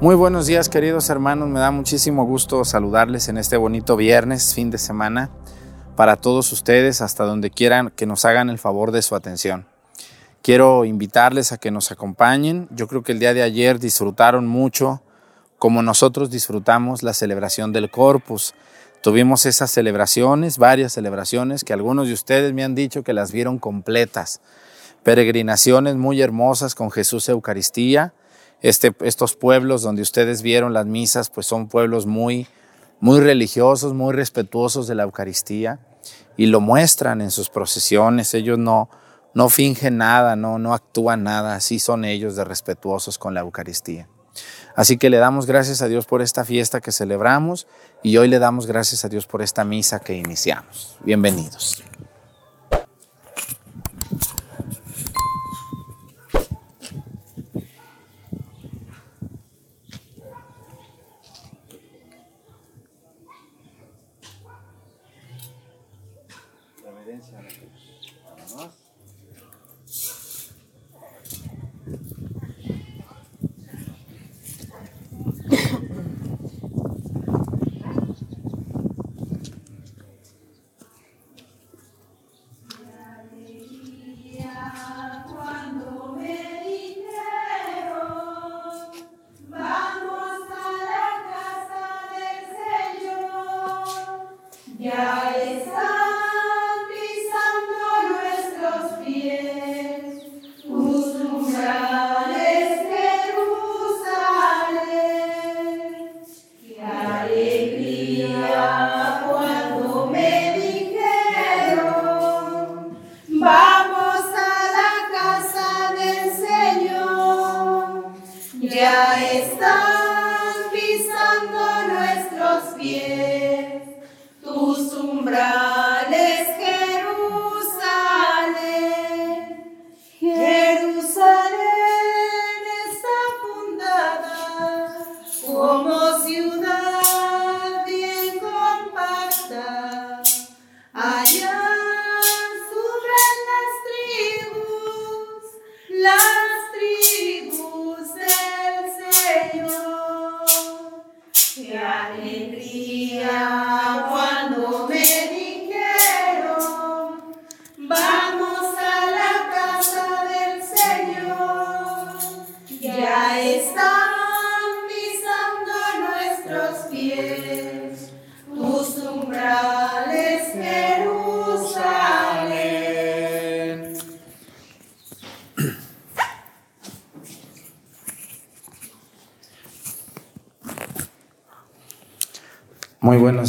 Muy 0.00 0.14
buenos 0.14 0.46
días 0.46 0.70
queridos 0.70 1.10
hermanos, 1.10 1.50
me 1.50 1.60
da 1.60 1.70
muchísimo 1.70 2.24
gusto 2.24 2.64
saludarles 2.64 3.28
en 3.28 3.36
este 3.36 3.58
bonito 3.58 3.96
viernes, 3.98 4.54
fin 4.54 4.70
de 4.70 4.78
semana, 4.78 5.28
para 5.94 6.16
todos 6.16 6.50
ustedes, 6.52 7.02
hasta 7.02 7.24
donde 7.24 7.50
quieran 7.50 7.92
que 7.94 8.06
nos 8.06 8.24
hagan 8.24 8.48
el 8.48 8.56
favor 8.56 8.92
de 8.92 9.02
su 9.02 9.14
atención. 9.14 9.66
Quiero 10.40 10.86
invitarles 10.86 11.52
a 11.52 11.58
que 11.58 11.70
nos 11.70 11.92
acompañen. 11.92 12.66
Yo 12.70 12.88
creo 12.88 13.02
que 13.02 13.12
el 13.12 13.18
día 13.18 13.34
de 13.34 13.42
ayer 13.42 13.78
disfrutaron 13.78 14.46
mucho, 14.46 15.02
como 15.58 15.82
nosotros 15.82 16.30
disfrutamos 16.30 17.02
la 17.02 17.12
celebración 17.12 17.74
del 17.74 17.90
Corpus. 17.90 18.54
Tuvimos 19.02 19.44
esas 19.44 19.70
celebraciones, 19.70 20.56
varias 20.56 20.94
celebraciones, 20.94 21.62
que 21.62 21.74
algunos 21.74 22.06
de 22.06 22.14
ustedes 22.14 22.54
me 22.54 22.64
han 22.64 22.74
dicho 22.74 23.02
que 23.02 23.12
las 23.12 23.32
vieron 23.32 23.58
completas. 23.58 24.40
Peregrinaciones 25.02 25.96
muy 25.96 26.22
hermosas 26.22 26.74
con 26.74 26.90
Jesús 26.90 27.28
Eucaristía. 27.28 28.14
Este, 28.62 28.92
estos 29.00 29.36
pueblos 29.36 29.82
donde 29.82 30.02
ustedes 30.02 30.42
vieron 30.42 30.72
las 30.72 30.86
misas, 30.86 31.30
pues 31.30 31.46
son 31.46 31.68
pueblos 31.68 32.06
muy, 32.06 32.46
muy 33.00 33.20
religiosos, 33.20 33.94
muy 33.94 34.12
respetuosos 34.12 34.86
de 34.86 34.94
la 34.94 35.04
Eucaristía 35.04 35.80
y 36.36 36.46
lo 36.46 36.60
muestran 36.60 37.20
en 37.20 37.30
sus 37.30 37.48
procesiones. 37.48 38.34
Ellos 38.34 38.58
no, 38.58 38.90
no 39.34 39.48
fingen 39.48 39.96
nada, 39.96 40.36
no, 40.36 40.58
no 40.58 40.74
actúan 40.74 41.22
nada, 41.22 41.54
así 41.54 41.78
son 41.78 42.04
ellos 42.04 42.36
de 42.36 42.44
respetuosos 42.44 43.18
con 43.18 43.34
la 43.34 43.40
Eucaristía. 43.40 44.08
Así 44.76 44.96
que 44.96 45.10
le 45.10 45.18
damos 45.18 45.46
gracias 45.46 45.82
a 45.82 45.88
Dios 45.88 46.06
por 46.06 46.22
esta 46.22 46.44
fiesta 46.44 46.80
que 46.80 46.92
celebramos 46.92 47.66
y 48.02 48.16
hoy 48.16 48.28
le 48.28 48.38
damos 48.38 48.66
gracias 48.66 49.04
a 49.04 49.08
Dios 49.08 49.26
por 49.26 49.42
esta 49.42 49.64
misa 49.64 50.00
que 50.00 50.14
iniciamos. 50.14 50.96
Bienvenidos. 51.04 51.82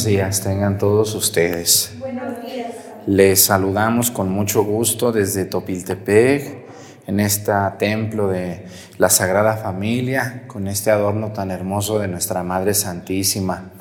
Buenos 0.03 0.17
días, 0.17 0.41
tengan 0.41 0.77
todos 0.79 1.13
ustedes. 1.13 1.93
Buenos 1.99 2.43
días. 2.43 2.73
Les 3.05 3.45
saludamos 3.45 4.09
con 4.09 4.31
mucho 4.31 4.63
gusto 4.63 5.11
desde 5.11 5.45
Topiltepec, 5.45 6.65
en 7.05 7.19
este 7.19 7.51
templo 7.77 8.27
de 8.27 8.65
la 8.97 9.09
Sagrada 9.09 9.57
Familia, 9.57 10.45
con 10.47 10.67
este 10.67 10.89
adorno 10.89 11.33
tan 11.33 11.51
hermoso 11.51 11.99
de 11.99 12.07
nuestra 12.07 12.41
Madre 12.41 12.73
Santísima. 12.73 13.73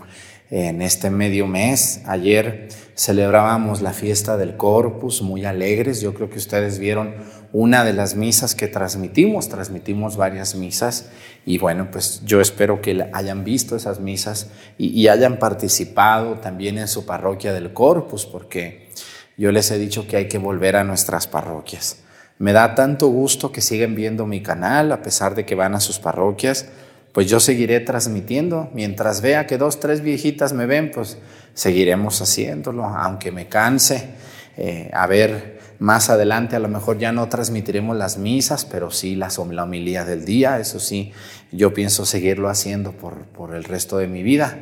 En 0.50 0.83
este 0.83 1.11
medio 1.11 1.47
mes, 1.47 2.00
ayer 2.06 2.69
celebrábamos 2.97 3.83
la 3.83 3.93
fiesta 3.93 4.37
del 4.37 4.56
Corpus, 4.56 5.22
muy 5.22 5.44
alegres. 5.44 6.00
Yo 6.00 6.12
creo 6.12 6.28
que 6.28 6.38
ustedes 6.38 6.81
vieron 6.81 7.15
una 7.53 7.84
de 7.84 7.93
las 7.93 8.16
misas 8.16 8.56
que 8.56 8.66
transmitimos, 8.66 9.49
transmitimos 9.49 10.16
varias 10.16 10.56
misas 10.56 11.09
y 11.47 11.59
bueno, 11.59 11.88
pues 11.93 12.22
yo 12.25 12.41
espero 12.41 12.83
que 12.83 13.09
hayan 13.12 13.44
visto 13.44 13.77
esas 13.77 14.00
misas 14.00 14.49
y, 14.77 15.06
hayan 15.06 15.38
participado 15.38 16.41
también 16.41 16.78
en 16.78 16.88
su 16.88 17.06
parroquia 17.06 17.53
del 17.53 17.72
Corpus, 17.72 18.27
porque 18.27 18.88
yo 19.37 19.53
les 19.53 19.71
he 19.71 19.78
dicho 19.78 20.09
que 20.09 20.17
hay 20.17 20.27
que 20.27 20.38
volver 20.38 20.75
a 20.75 20.82
nuestras 20.82 21.28
parroquias. 21.28 21.99
Me 22.38 22.53
da 22.53 22.75
tanto 22.75 23.06
gusto 23.06 23.53
que 23.53 23.61
siguen 23.61 23.94
viendo 23.94 24.27
mi 24.27 24.43
canal 24.43 24.91
a 24.91 25.03
pesar 25.03 25.37
de 25.37 25.47
que 25.47 25.55
van 25.55 25.77
a 25.77 25.81
sus 25.81 26.00
parroquias, 26.00 26.67
pues 27.12 27.28
yo 27.28 27.41
seguiré 27.41 27.81
transmitiendo. 27.81 28.71
Mientras 28.75 29.21
vea 29.21 29.47
que 29.47 29.59
dos, 29.59 29.81
tres 29.81 30.00
viejitas 30.00 30.53
me 30.53 30.66
ven, 30.66 30.91
pues 30.91 31.19
seguiremos 31.54 32.21
haciéndolo, 32.21 32.84
aunque 32.84 33.32
me 33.32 33.48
canse. 33.48 34.10
Eh, 34.56 34.91
a 34.93 35.06
ver 35.06 35.60
más 35.81 36.10
adelante 36.10 36.56
a 36.56 36.59
lo 36.59 36.69
mejor 36.69 36.99
ya 36.99 37.10
no 37.10 37.28
transmitiremos 37.28 37.97
las 37.97 38.19
misas, 38.19 38.66
pero 38.66 38.91
sí 38.91 39.16
las, 39.16 39.38
la 39.38 39.65
homilía 39.65 40.04
del 40.04 40.26
día, 40.26 40.60
eso 40.60 40.78
sí, 40.78 41.12
yo 41.50 41.72
pienso 41.72 42.04
seguirlo 42.04 42.50
haciendo 42.50 42.93
por, 42.93 43.25
por 43.28 43.54
el 43.54 43.65
resto 43.65 43.97
de 43.97 44.06
mi 44.06 44.22
vida. 44.22 44.59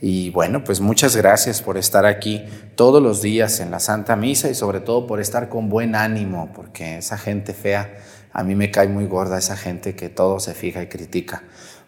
Y 0.00 0.30
bueno, 0.30 0.64
pues 0.64 0.80
muchas 0.80 1.16
gracias 1.16 1.62
por 1.62 1.76
estar 1.76 2.06
aquí 2.06 2.42
todos 2.76 3.02
los 3.02 3.20
días 3.20 3.60
en 3.60 3.70
la 3.70 3.78
Santa 3.78 4.16
Misa 4.16 4.48
y 4.48 4.54
sobre 4.54 4.80
todo 4.80 5.06
por 5.06 5.20
estar 5.20 5.50
con 5.50 5.68
buen 5.68 5.94
ánimo, 5.94 6.50
porque 6.54 6.98
esa 6.98 7.18
gente 7.18 7.52
fea, 7.52 7.96
a 8.32 8.42
mí 8.42 8.54
me 8.54 8.70
cae 8.70 8.88
muy 8.88 9.04
gorda 9.04 9.38
esa 9.38 9.56
gente 9.56 9.94
que 9.94 10.08
todo 10.08 10.40
se 10.40 10.54
fija 10.54 10.82
y 10.82 10.86
critica. 10.86 11.42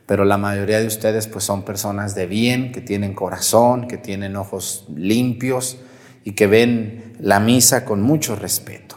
Pero 0.06 0.24
la 0.24 0.38
mayoría 0.38 0.80
de 0.80 0.86
ustedes 0.86 1.26
pues 1.26 1.44
son 1.44 1.64
personas 1.64 2.14
de 2.14 2.26
bien, 2.26 2.72
que 2.72 2.80
tienen 2.80 3.14
corazón, 3.14 3.88
que 3.88 3.98
tienen 3.98 4.36
ojos 4.36 4.86
limpios, 4.94 5.78
y 6.24 6.32
que 6.32 6.46
ven 6.46 7.14
la 7.20 7.38
misa 7.38 7.84
con 7.84 8.02
mucho 8.02 8.34
respeto. 8.34 8.96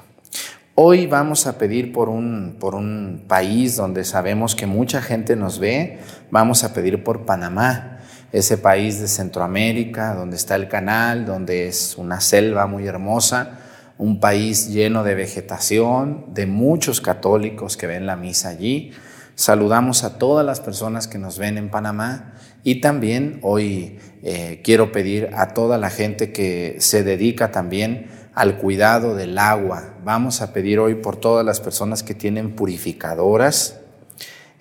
Hoy 0.73 1.07
vamos 1.07 1.45
a 1.45 1.57
pedir 1.57 1.91
por 1.91 2.09
un, 2.09 2.55
por 2.59 2.73
un 2.73 3.25
país 3.27 3.75
donde 3.75 4.03
sabemos 4.03 4.55
que 4.55 4.65
mucha 4.65 5.01
gente 5.01 5.35
nos 5.35 5.59
ve, 5.59 5.99
vamos 6.31 6.63
a 6.63 6.73
pedir 6.73 7.03
por 7.03 7.25
Panamá, 7.25 7.99
ese 8.31 8.57
país 8.57 8.99
de 8.99 9.07
Centroamérica, 9.07 10.13
donde 10.13 10.37
está 10.37 10.55
el 10.55 10.67
canal, 10.67 11.25
donde 11.25 11.67
es 11.67 11.97
una 11.97 12.21
selva 12.21 12.65
muy 12.65 12.87
hermosa, 12.87 13.59
un 13.97 14.19
país 14.19 14.69
lleno 14.69 15.03
de 15.03 15.15
vegetación, 15.15 16.33
de 16.33 16.45
muchos 16.45 17.01
católicos 17.01 17.75
que 17.75 17.87
ven 17.87 18.05
la 18.05 18.15
misa 18.15 18.49
allí. 18.49 18.91
Saludamos 19.39 20.03
a 20.03 20.17
todas 20.17 20.45
las 20.45 20.59
personas 20.59 21.07
que 21.07 21.17
nos 21.17 21.39
ven 21.39 21.57
en 21.57 21.69
Panamá 21.69 22.33
y 22.65 22.81
también 22.81 23.39
hoy 23.41 23.97
eh, 24.21 24.59
quiero 24.65 24.91
pedir 24.91 25.29
a 25.33 25.53
toda 25.53 25.77
la 25.77 25.89
gente 25.89 26.33
que 26.33 26.75
se 26.79 27.05
dedica 27.05 27.49
también 27.49 28.07
al 28.35 28.57
cuidado 28.57 29.15
del 29.15 29.37
agua. 29.37 29.93
Vamos 30.03 30.41
a 30.41 30.51
pedir 30.51 30.79
hoy 30.79 30.95
por 30.95 31.15
todas 31.15 31.45
las 31.45 31.61
personas 31.61 32.03
que 32.03 32.13
tienen 32.13 32.53
purificadoras. 32.53 33.79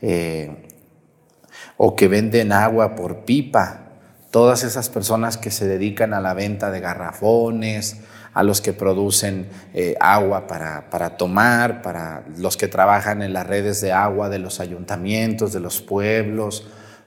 Eh, 0.01 0.65
o 1.77 1.97
que 1.97 2.07
venden 2.07 2.53
agua 2.53 2.95
por 2.95 3.25
pipa, 3.25 3.81
todas 4.31 4.63
esas 4.63 4.91
personas 4.91 5.39
que 5.39 5.51
se 5.51 5.67
dedican 5.67 6.15
a 6.15 6.21
la 6.21 6.35
venta 6.35 6.71
de 6.71 6.79
garrafones, 6.79 7.97
a 8.39 8.45
los 8.45 8.61
que 8.61 8.73
producen 8.73 9.49
eh, 9.75 9.97
agua 9.99 10.47
para, 10.47 10.91
para, 10.91 11.17
tomar, 11.17 11.83
para 11.83 12.23
los 12.37 12.57
que 12.57 12.69
trabajan 12.69 13.21
en 13.21 13.33
las 13.33 13.45
redes 13.45 13.81
de 13.81 13.91
agua 13.91 14.29
de 14.29 14.39
los 14.39 14.61
ayuntamientos, 14.61 15.53
de 15.53 15.59
los 15.59 15.81
pueblos, 15.81 16.65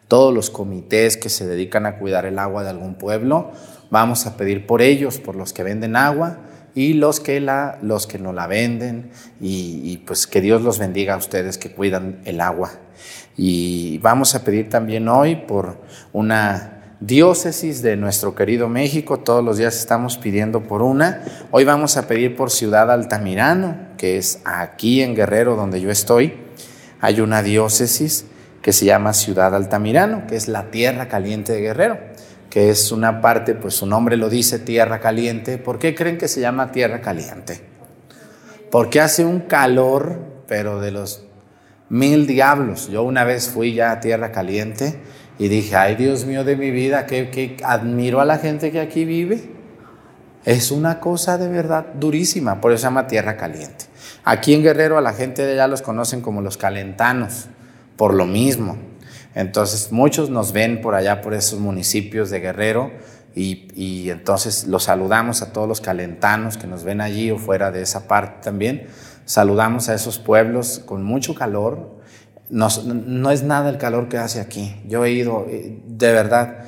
todos 0.09 0.33
los 0.33 0.49
comités 0.49 1.15
que 1.15 1.29
se 1.29 1.47
dedican 1.47 1.85
a 1.85 1.99
cuidar 1.99 2.25
el 2.25 2.37
agua 2.37 2.65
de 2.65 2.71
algún 2.71 2.95
pueblo. 2.95 3.51
Vamos 3.89 4.27
a 4.27 4.35
pedir 4.35 4.67
por 4.67 4.81
ellos, 4.81 5.19
por 5.19 5.37
los 5.37 5.53
que 5.53 5.63
venden 5.63 5.95
agua 5.95 6.39
y 6.75 6.95
los 6.95 7.21
que, 7.21 7.39
la, 7.39 7.79
los 7.81 8.07
que 8.07 8.19
no 8.19 8.33
la 8.33 8.47
venden 8.47 9.11
y, 9.39 9.79
y 9.85 10.03
pues 10.05 10.27
que 10.27 10.41
Dios 10.41 10.61
los 10.63 10.79
bendiga 10.79 11.13
a 11.13 11.17
ustedes 11.17 11.57
que 11.57 11.71
cuidan 11.71 12.19
el 12.25 12.41
agua. 12.41 12.73
Y 13.37 13.99
vamos 13.99 14.35
a 14.35 14.43
pedir 14.43 14.67
también 14.67 15.07
hoy 15.07 15.37
por 15.37 15.79
una 16.11 16.80
diócesis 17.01 17.81
de 17.81 17.97
nuestro 17.97 18.35
querido 18.35 18.69
México. 18.69 19.19
Todos 19.19 19.43
los 19.43 19.57
días 19.57 19.75
estamos 19.75 20.17
pidiendo 20.17 20.61
por 20.61 20.83
una. 20.83 21.23
Hoy 21.49 21.65
vamos 21.65 21.97
a 21.97 22.07
pedir 22.07 22.35
por 22.35 22.51
Ciudad 22.51 22.91
Altamirano, 22.91 23.75
que 23.97 24.17
es 24.17 24.39
aquí 24.45 25.01
en 25.01 25.15
Guerrero 25.15 25.55
donde 25.55 25.81
yo 25.81 25.89
estoy. 25.89 26.35
Hay 27.01 27.19
una 27.19 27.41
diócesis 27.41 28.25
que 28.61 28.71
se 28.71 28.85
llama 28.85 29.13
Ciudad 29.13 29.55
Altamirano, 29.55 30.27
que 30.27 30.35
es 30.35 30.47
la 30.47 30.69
tierra 30.69 31.07
caliente 31.07 31.53
de 31.53 31.61
Guerrero, 31.61 31.99
que 32.51 32.69
es 32.69 32.91
una 32.91 33.19
parte, 33.19 33.55
pues 33.55 33.73
su 33.73 33.87
nombre 33.87 34.15
lo 34.15 34.29
dice, 34.29 34.59
tierra 34.59 34.99
caliente. 34.99 35.57
¿Por 35.57 35.79
qué 35.79 35.95
creen 35.95 36.19
que 36.19 36.27
se 36.27 36.39
llama 36.39 36.71
tierra 36.71 37.01
caliente? 37.01 37.61
Porque 38.69 39.01
hace 39.01 39.25
un 39.25 39.39
calor, 39.39 40.19
pero 40.47 40.79
de 40.79 40.91
los 40.91 41.23
mil 41.89 42.27
diablos. 42.27 42.89
Yo 42.89 43.01
una 43.01 43.23
vez 43.23 43.49
fui 43.49 43.73
ya 43.73 43.91
a 43.91 43.99
tierra 43.99 44.31
caliente 44.31 44.99
y 45.41 45.49
dije, 45.49 45.75
ay 45.75 45.95
Dios 45.95 46.25
mío 46.25 46.43
de 46.43 46.55
mi 46.55 46.69
vida, 46.69 47.07
que, 47.07 47.57
admiro 47.63 48.21
a 48.21 48.25
la 48.25 48.37
gente 48.37 48.71
que 48.71 48.79
aquí 48.79 49.05
vive. 49.05 49.49
Es 50.45 50.69
una 50.69 50.99
cosa 50.99 51.39
de 51.39 51.47
verdad 51.47 51.83
durísima, 51.95 52.61
por 52.61 52.71
eso 52.71 52.81
se 52.81 52.83
llama 52.83 53.07
tierra 53.07 53.37
caliente. 53.37 53.85
Aquí 54.23 54.53
en 54.53 54.61
Guerrero 54.61 54.99
a 54.99 55.01
la 55.01 55.13
gente 55.13 55.43
de 55.43 55.53
allá 55.53 55.67
los 55.67 55.81
conocen 55.81 56.21
como 56.21 56.43
los 56.43 56.57
calentanos, 56.57 57.47
por 57.95 58.13
lo 58.13 58.27
mismo. 58.27 58.77
Entonces 59.33 59.91
muchos 59.91 60.29
nos 60.29 60.51
ven 60.51 60.79
por 60.79 60.93
allá, 60.93 61.21
por 61.21 61.33
esos 61.33 61.59
municipios 61.59 62.29
de 62.29 62.39
Guerrero, 62.39 62.91
y, 63.33 63.67
y, 63.73 64.11
entonces 64.11 64.67
los 64.67 64.83
saludamos 64.83 65.41
a 65.41 65.51
todos 65.51 65.67
los 65.67 65.81
calentanos 65.81 66.57
que 66.57 66.67
nos 66.67 66.83
ven 66.83 67.01
allí 67.01 67.31
o 67.31 67.39
fuera 67.39 67.71
de 67.71 67.81
esa 67.81 68.07
parte 68.07 68.43
también. 68.43 68.85
Saludamos 69.25 69.89
a 69.89 69.95
esos 69.95 70.19
pueblos 70.19 70.83
con 70.85 71.01
mucho 71.01 71.33
calor, 71.33 71.99
no, 72.51 73.31
es 73.31 73.43
nada 73.43 73.69
el 73.69 73.77
calor 73.77 74.09
que 74.09 74.17
hace 74.17 74.41
aquí. 74.41 74.75
Yo 74.87 75.05
he 75.05 75.11
ido, 75.11 75.47
eh, 75.49 75.81
de 75.87 76.11
verdad, 76.11 76.65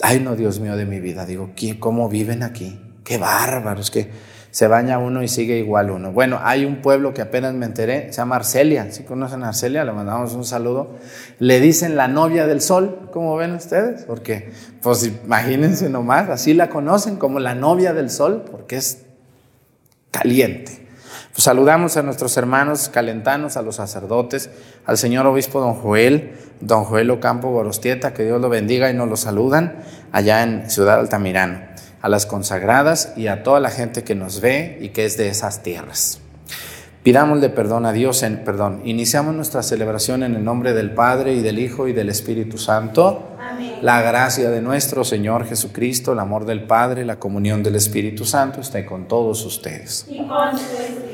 ay 0.00 0.20
no, 0.20 0.36
Dios 0.36 0.60
mío 0.60 0.76
de 0.76 0.84
mi 0.84 1.00
vida, 1.00 1.26
digo, 1.26 1.50
¿cómo 1.80 2.08
viven 2.08 2.42
aquí? 2.42 2.80
Qué 3.02 3.18
bárbaros, 3.18 3.90
que 3.90 4.10
se 4.50 4.68
baña 4.68 4.98
uno 4.98 5.22
y 5.22 5.28
sigue 5.28 5.58
igual 5.58 5.90
uno. 5.90 6.12
Bueno, 6.12 6.38
hay 6.42 6.64
un 6.64 6.80
pueblo 6.80 7.12
que 7.12 7.22
apenas 7.22 7.54
me 7.54 7.66
enteré, 7.66 8.12
se 8.12 8.18
llama 8.18 8.36
Arcelia, 8.36 8.92
si 8.92 9.02
conocen 9.02 9.42
a 9.42 9.48
Arcelia? 9.48 9.84
Le 9.84 9.92
mandamos 9.92 10.32
un 10.34 10.44
saludo. 10.44 10.94
Le 11.40 11.58
dicen 11.58 11.96
la 11.96 12.06
novia 12.06 12.46
del 12.46 12.60
sol, 12.60 13.08
¿cómo 13.12 13.36
ven 13.36 13.52
ustedes? 13.54 14.04
Porque, 14.04 14.52
pues 14.80 15.04
imagínense 15.24 15.90
nomás, 15.90 16.28
así 16.30 16.54
la 16.54 16.68
conocen 16.68 17.16
como 17.16 17.40
la 17.40 17.56
novia 17.56 17.94
del 17.94 18.10
sol, 18.10 18.44
porque 18.48 18.76
es 18.76 19.06
caliente. 20.12 20.83
Pues 21.34 21.42
saludamos 21.42 21.96
a 21.96 22.02
nuestros 22.04 22.36
hermanos 22.36 22.88
calentanos, 22.88 23.56
a 23.56 23.62
los 23.62 23.74
sacerdotes, 23.74 24.50
al 24.86 24.96
señor 24.96 25.26
obispo 25.26 25.60
don 25.60 25.74
Joel, 25.74 26.30
don 26.60 26.84
Joel 26.84 27.10
Ocampo 27.10 27.50
Gorostieta, 27.50 28.14
que 28.14 28.22
Dios 28.22 28.40
lo 28.40 28.48
bendiga 28.48 28.88
y 28.88 28.94
nos 28.94 29.08
lo 29.08 29.16
saludan 29.16 29.78
allá 30.12 30.44
en 30.44 30.70
Ciudad 30.70 31.00
Altamirano, 31.00 31.58
a 32.02 32.08
las 32.08 32.26
consagradas 32.26 33.14
y 33.16 33.26
a 33.26 33.42
toda 33.42 33.58
la 33.58 33.70
gente 33.70 34.04
que 34.04 34.14
nos 34.14 34.40
ve 34.40 34.78
y 34.80 34.90
que 34.90 35.06
es 35.06 35.16
de 35.16 35.26
esas 35.26 35.64
tierras. 35.64 36.20
Pidámosle 37.02 37.50
perdón 37.50 37.84
a 37.84 37.92
Dios 37.92 38.22
en 38.22 38.44
perdón. 38.44 38.82
Iniciamos 38.84 39.34
nuestra 39.34 39.64
celebración 39.64 40.22
en 40.22 40.36
el 40.36 40.44
nombre 40.44 40.72
del 40.72 40.92
Padre 40.92 41.34
y 41.34 41.42
del 41.42 41.58
Hijo 41.58 41.88
y 41.88 41.92
del 41.92 42.10
Espíritu 42.10 42.58
Santo. 42.58 43.36
Amén. 43.40 43.78
La 43.82 44.00
gracia 44.02 44.50
de 44.50 44.62
nuestro 44.62 45.02
Señor 45.02 45.46
Jesucristo, 45.46 46.12
el 46.12 46.20
amor 46.20 46.46
del 46.46 46.62
Padre, 46.62 47.04
la 47.04 47.18
comunión 47.18 47.64
del 47.64 47.74
Espíritu 47.74 48.24
Santo 48.24 48.60
esté 48.60 48.86
con 48.86 49.08
todos 49.08 49.44
ustedes. 49.44 50.06
Y 50.08 50.26
con 50.26 50.56
su 50.56 51.13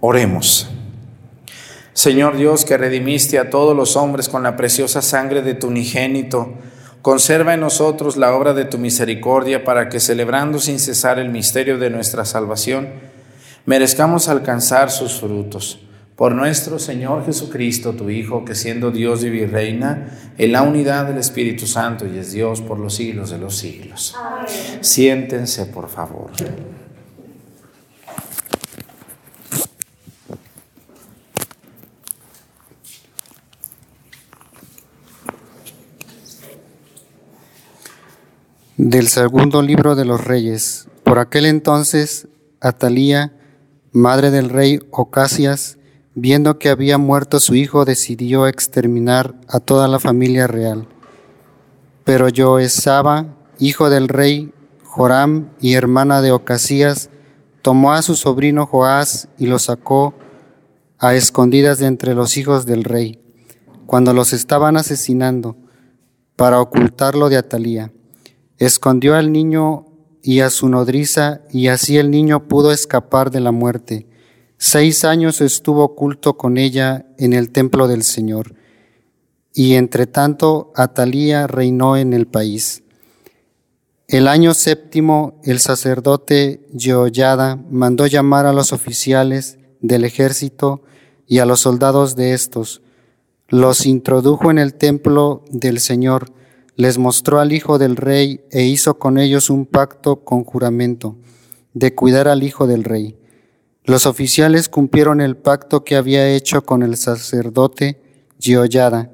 Oremos. 0.00 0.68
Señor 1.92 2.36
Dios, 2.36 2.64
que 2.64 2.78
redimiste 2.78 3.38
a 3.38 3.50
todos 3.50 3.76
los 3.76 3.96
hombres 3.96 4.30
con 4.30 4.42
la 4.42 4.56
preciosa 4.56 5.02
sangre 5.02 5.42
de 5.42 5.54
tu 5.54 5.66
unigénito, 5.66 6.54
conserva 7.02 7.52
en 7.54 7.60
nosotros 7.60 8.16
la 8.16 8.34
obra 8.34 8.54
de 8.54 8.64
tu 8.64 8.78
misericordia 8.78 9.64
para 9.64 9.90
que, 9.90 10.00
celebrando 10.00 10.58
sin 10.58 10.78
cesar 10.78 11.18
el 11.18 11.28
misterio 11.28 11.78
de 11.78 11.90
nuestra 11.90 12.24
salvación, 12.24 12.88
merezcamos 13.66 14.28
alcanzar 14.28 14.90
sus 14.90 15.20
frutos. 15.20 15.80
Por 16.20 16.34
nuestro 16.34 16.78
Señor 16.78 17.24
Jesucristo, 17.24 17.94
tu 17.94 18.10
Hijo, 18.10 18.44
que 18.44 18.54
siendo 18.54 18.90
Dios 18.90 19.24
y 19.24 19.46
reina 19.46 20.34
en 20.36 20.52
la 20.52 20.60
unidad 20.60 21.06
del 21.06 21.16
Espíritu 21.16 21.66
Santo 21.66 22.06
y 22.06 22.18
es 22.18 22.32
Dios 22.32 22.60
por 22.60 22.78
los 22.78 22.94
siglos 22.96 23.30
de 23.30 23.38
los 23.38 23.56
siglos. 23.56 24.14
Siéntense, 24.82 25.64
por 25.64 25.88
favor. 25.88 26.30
Del 38.76 39.08
segundo 39.08 39.62
libro 39.62 39.94
de 39.94 40.04
los 40.04 40.22
reyes. 40.22 40.86
Por 41.02 41.18
aquel 41.18 41.46
entonces, 41.46 42.28
Atalía, 42.60 43.32
madre 43.92 44.30
del 44.30 44.50
rey 44.50 44.80
Ocasias, 44.90 45.78
viendo 46.14 46.58
que 46.58 46.68
había 46.68 46.98
muerto 46.98 47.40
su 47.40 47.54
hijo, 47.54 47.84
decidió 47.84 48.46
exterminar 48.46 49.34
a 49.48 49.60
toda 49.60 49.88
la 49.88 49.98
familia 49.98 50.46
real. 50.46 50.88
Pero 52.04 52.28
Joesaba, 52.34 53.26
hijo 53.58 53.90
del 53.90 54.08
rey 54.08 54.52
Joram 54.84 55.50
y 55.60 55.74
hermana 55.74 56.20
de 56.20 56.32
Ocasías, 56.32 57.10
tomó 57.62 57.92
a 57.92 58.02
su 58.02 58.16
sobrino 58.16 58.66
Joás 58.66 59.28
y 59.38 59.46
lo 59.46 59.58
sacó 59.58 60.14
a 60.98 61.14
escondidas 61.14 61.78
de 61.78 61.86
entre 61.86 62.14
los 62.14 62.36
hijos 62.36 62.66
del 62.66 62.84
rey, 62.84 63.20
cuando 63.86 64.12
los 64.12 64.32
estaban 64.32 64.76
asesinando 64.76 65.56
para 66.36 66.60
ocultarlo 66.60 67.28
de 67.28 67.36
Atalía. 67.36 67.92
Escondió 68.58 69.14
al 69.14 69.32
niño 69.32 69.86
y 70.22 70.40
a 70.40 70.50
su 70.50 70.68
nodriza, 70.68 71.40
y 71.50 71.68
así 71.68 71.96
el 71.96 72.10
niño 72.10 72.48
pudo 72.48 72.72
escapar 72.72 73.30
de 73.30 73.40
la 73.40 73.52
muerte. 73.52 74.06
Seis 74.62 75.06
años 75.06 75.40
estuvo 75.40 75.82
oculto 75.82 76.36
con 76.36 76.58
ella 76.58 77.06
en 77.16 77.32
el 77.32 77.50
templo 77.50 77.88
del 77.88 78.02
Señor, 78.02 78.56
y 79.54 79.72
entre 79.76 80.06
tanto 80.06 80.70
Atalía 80.76 81.46
reinó 81.46 81.96
en 81.96 82.12
el 82.12 82.26
país. 82.26 82.82
El 84.06 84.28
año 84.28 84.52
séptimo, 84.52 85.40
el 85.44 85.60
sacerdote 85.60 86.68
Jehoyada 86.76 87.56
mandó 87.70 88.06
llamar 88.06 88.44
a 88.44 88.52
los 88.52 88.74
oficiales 88.74 89.58
del 89.80 90.04
ejército 90.04 90.82
y 91.26 91.38
a 91.38 91.46
los 91.46 91.60
soldados 91.60 92.14
de 92.14 92.34
estos. 92.34 92.82
Los 93.48 93.86
introdujo 93.86 94.50
en 94.50 94.58
el 94.58 94.74
templo 94.74 95.42
del 95.50 95.80
Señor, 95.80 96.34
les 96.76 96.98
mostró 96.98 97.40
al 97.40 97.54
hijo 97.54 97.78
del 97.78 97.96
rey 97.96 98.42
e 98.50 98.64
hizo 98.64 98.98
con 98.98 99.16
ellos 99.16 99.48
un 99.48 99.64
pacto 99.64 100.22
con 100.22 100.44
juramento 100.44 101.16
de 101.72 101.94
cuidar 101.94 102.28
al 102.28 102.42
hijo 102.42 102.66
del 102.66 102.84
rey. 102.84 103.16
Los 103.84 104.06
oficiales 104.06 104.68
cumplieron 104.68 105.20
el 105.20 105.36
pacto 105.36 105.84
que 105.84 105.96
había 105.96 106.28
hecho 106.28 106.62
con 106.62 106.82
el 106.82 106.96
sacerdote 106.96 108.00
Jehoyada. 108.38 109.10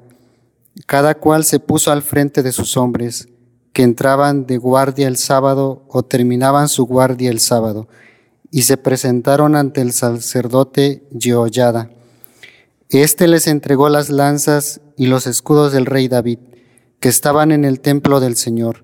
Cada 0.85 1.15
cual 1.15 1.43
se 1.43 1.59
puso 1.59 1.91
al 1.91 2.01
frente 2.03 2.43
de 2.43 2.51
sus 2.51 2.77
hombres 2.77 3.29
que 3.77 3.83
entraban 3.83 4.47
de 4.47 4.57
guardia 4.57 5.07
el 5.07 5.17
sábado 5.17 5.83
o 5.87 6.01
terminaban 6.01 6.67
su 6.67 6.87
guardia 6.87 7.29
el 7.29 7.39
sábado, 7.39 7.87
y 8.49 8.63
se 8.63 8.75
presentaron 8.75 9.55
ante 9.55 9.81
el 9.81 9.93
sacerdote 9.93 11.07
Jehoyada. 11.19 11.91
Este 12.89 13.27
les 13.27 13.45
entregó 13.45 13.89
las 13.89 14.09
lanzas 14.09 14.81
y 14.95 15.05
los 15.05 15.27
escudos 15.27 15.73
del 15.73 15.85
rey 15.85 16.07
David, 16.07 16.39
que 16.99 17.09
estaban 17.09 17.51
en 17.51 17.65
el 17.65 17.79
templo 17.79 18.19
del 18.19 18.35
Señor. 18.35 18.83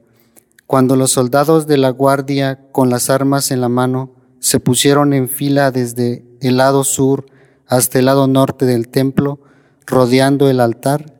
Cuando 0.68 0.96
los 0.96 1.12
soldados 1.12 1.66
de 1.66 1.78
la 1.78 1.90
guardia, 1.90 2.68
con 2.72 2.92
las 2.92 3.10
armas 3.10 3.50
en 3.50 3.62
la 3.62 3.70
mano, 3.70 4.12
se 4.44 4.60
pusieron 4.60 5.14
en 5.14 5.30
fila 5.30 5.72
desde 5.72 6.26
el 6.42 6.58
lado 6.58 6.84
sur 6.84 7.28
hasta 7.66 8.00
el 8.00 8.06
lado 8.06 8.28
norte 8.28 8.66
del 8.66 8.90
templo, 8.90 9.40
rodeando 9.86 10.50
el 10.50 10.60
altar, 10.60 11.18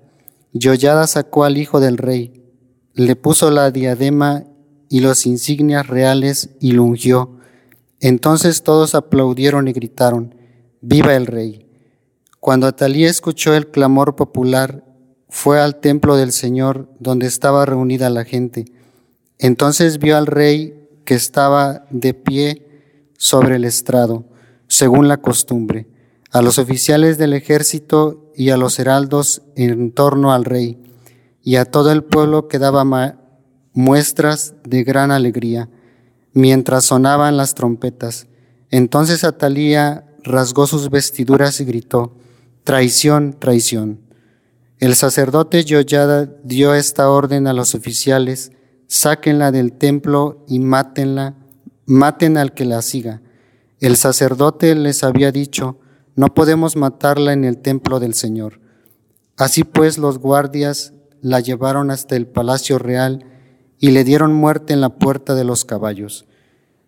Yoyada 0.52 1.08
sacó 1.08 1.46
al 1.46 1.58
hijo 1.58 1.80
del 1.80 1.98
rey, 1.98 2.44
le 2.94 3.16
puso 3.16 3.50
la 3.50 3.72
diadema 3.72 4.44
y 4.90 5.00
los 5.00 5.26
insignias 5.26 5.88
reales 5.88 6.50
y 6.60 6.74
lo 6.74 6.84
ungió. 6.84 7.38
Entonces 8.02 8.62
todos 8.62 8.94
aplaudieron 8.94 9.70
y 9.70 9.72
gritaron, 9.72 10.36
Viva 10.82 11.16
el 11.16 11.26
rey. 11.26 11.66
Cuando 12.42 12.68
Atalía 12.68 13.10
escuchó 13.10 13.56
el 13.56 13.68
clamor 13.68 14.18
popular, 14.18 14.84
fue 15.30 15.62
al 15.62 15.80
templo 15.80 16.18
del 16.18 16.34
Señor 16.34 16.90
donde 17.00 17.28
estaba 17.28 17.66
reunida 17.66 18.10
la 18.10 18.26
gente. 18.26 18.66
Entonces 19.40 19.98
vio 19.98 20.18
al 20.18 20.28
rey 20.28 20.90
que 21.06 21.14
estaba 21.14 21.86
de 21.90 22.14
pie 22.14 22.73
sobre 23.24 23.56
el 23.56 23.64
estrado, 23.64 24.26
según 24.68 25.08
la 25.08 25.22
costumbre, 25.22 25.88
a 26.30 26.42
los 26.42 26.60
oficiales 26.60 27.18
del 27.18 27.32
ejército 27.32 28.34
y 28.36 28.50
a 28.50 28.58
los 28.58 28.80
heraldos 28.80 29.44
en 29.56 29.94
torno 29.94 30.34
al 30.34 30.44
rey 30.44 30.78
y 31.42 31.56
a 31.56 31.64
todo 31.64 31.94
el 31.94 32.04
pueblo 32.04 32.50
que 32.50 32.60
daba 32.60 32.84
muestras 33.72 34.56
de 34.66 34.84
gran 34.84 35.10
alegría, 35.10 35.70
mientras 36.34 36.84
sonaban 36.84 37.38
las 37.38 37.56
trompetas. 37.56 38.28
Entonces 38.72 39.24
Atalía 39.24 40.06
rasgó 40.22 40.68
sus 40.68 40.90
vestiduras 40.90 41.62
y 41.62 41.64
gritó, 41.64 42.18
Traición, 42.66 43.38
traición. 43.40 44.02
El 44.80 44.96
sacerdote 44.96 45.64
Yoyada 45.64 46.30
dio 46.44 46.74
esta 46.74 47.10
orden 47.10 47.48
a 47.48 47.54
los 47.54 47.74
oficiales, 47.74 48.52
sáquenla 48.88 49.54
del 49.54 49.72
templo 49.72 50.44
y 50.50 50.60
mátenla, 50.60 51.38
maten 51.86 52.38
al 52.38 52.54
que 52.54 52.66
la 52.66 52.82
siga. 52.82 53.22
El 53.80 53.98
sacerdote 53.98 54.76
les 54.76 55.04
había 55.04 55.32
dicho, 55.32 55.80
no 56.16 56.34
podemos 56.34 56.76
matarla 56.76 57.34
en 57.34 57.44
el 57.44 57.58
templo 57.58 58.00
del 58.00 58.14
Señor. 58.14 58.60
Así 59.38 59.64
pues 59.64 59.98
los 59.98 60.20
guardias 60.20 60.94
la 61.22 61.40
llevaron 61.40 61.90
hasta 61.90 62.16
el 62.16 62.28
palacio 62.28 62.78
real 62.78 63.26
y 63.80 63.92
le 63.92 64.04
dieron 64.04 64.34
muerte 64.34 64.74
en 64.74 64.82
la 64.82 64.90
puerta 64.90 65.36
de 65.36 65.44
los 65.44 65.66
caballos. 65.66 66.26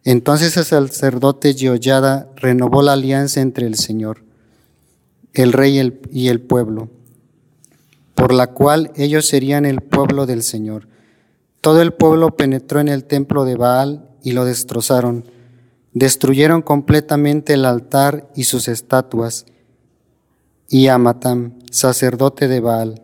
Entonces 0.03 0.55
el 0.55 0.89
sacerdote 0.91 1.55
Yehoyada 1.55 2.29
renovó 2.35 2.83
la 2.83 2.93
alianza 2.93 3.41
entre 3.41 3.65
el 3.65 3.75
Señor, 3.75 4.23
el 5.33 5.51
rey 5.51 5.99
y 6.11 6.27
el 6.27 6.41
pueblo, 6.41 6.89
por 8.13 8.31
la 8.31 8.53
cual 8.53 8.91
ellos 8.95 9.27
serían 9.27 9.65
el 9.65 9.81
pueblo 9.81 10.27
del 10.27 10.43
Señor. 10.43 10.87
Todo 11.59 11.81
el 11.81 11.91
pueblo 11.91 12.37
penetró 12.37 12.79
en 12.79 12.87
el 12.87 13.05
templo 13.05 13.45
de 13.45 13.55
Baal 13.55 14.09
y 14.25 14.31
lo 14.31 14.43
destrozaron. 14.43 15.23
Destruyeron 15.93 16.63
completamente 16.63 17.53
el 17.53 17.63
altar 17.63 18.27
y 18.35 18.45
sus 18.45 18.67
estatuas. 18.67 19.45
Y 20.67 20.87
a 20.87 20.97
Matam, 20.97 21.59
sacerdote 21.71 22.47
de 22.47 22.59
Baal, 22.59 23.03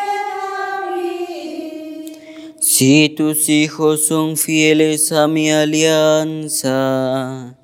David. 0.89 2.18
Si 2.62 3.13
tus 3.15 3.48
hijos 3.48 4.08
son 4.08 4.38
fieles 4.38 5.12
a 5.12 5.27
mi 5.27 5.51
alianza 5.51 7.59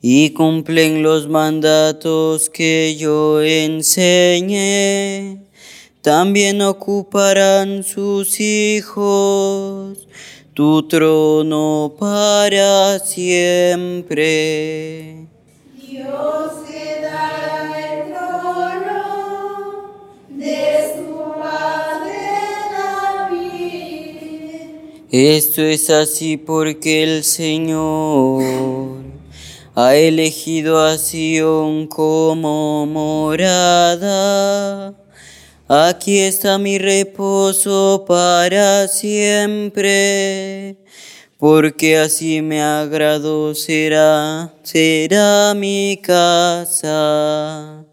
y 0.00 0.30
cumplen 0.30 1.02
los 1.02 1.28
mandatos 1.28 2.48
que 2.48 2.96
yo 2.96 3.42
enseñé, 3.42 5.38
también 6.02 6.62
ocuparán 6.62 7.82
sus 7.82 8.40
hijos 8.40 10.06
tu 10.54 10.86
trono 10.88 11.94
para 11.98 12.98
siempre. 13.00 14.08
Dios 15.76 16.52
le 16.68 17.00
dará 17.00 17.92
el 17.92 18.12
trono 18.12 19.02
de 20.30 20.94
su 20.96 21.14
padre 21.38 22.18
David. 22.72 24.16
Esto 25.10 25.62
es 25.62 25.90
así 25.90 26.36
porque 26.36 27.04
el 27.04 27.22
Señor 27.22 28.77
ha 29.80 29.94
elegido 29.94 30.84
a 30.84 30.98
Sion 30.98 31.86
como 31.86 32.84
morada 32.84 34.92
Aquí 35.68 36.18
está 36.18 36.58
mi 36.58 36.78
reposo 36.78 38.04
para 38.08 38.88
siempre, 38.88 40.78
porque 41.36 41.98
así 41.98 42.40
me 42.40 42.62
agrado 42.62 43.54
será, 43.54 44.54
mi 45.54 46.00
casa. 46.02 47.84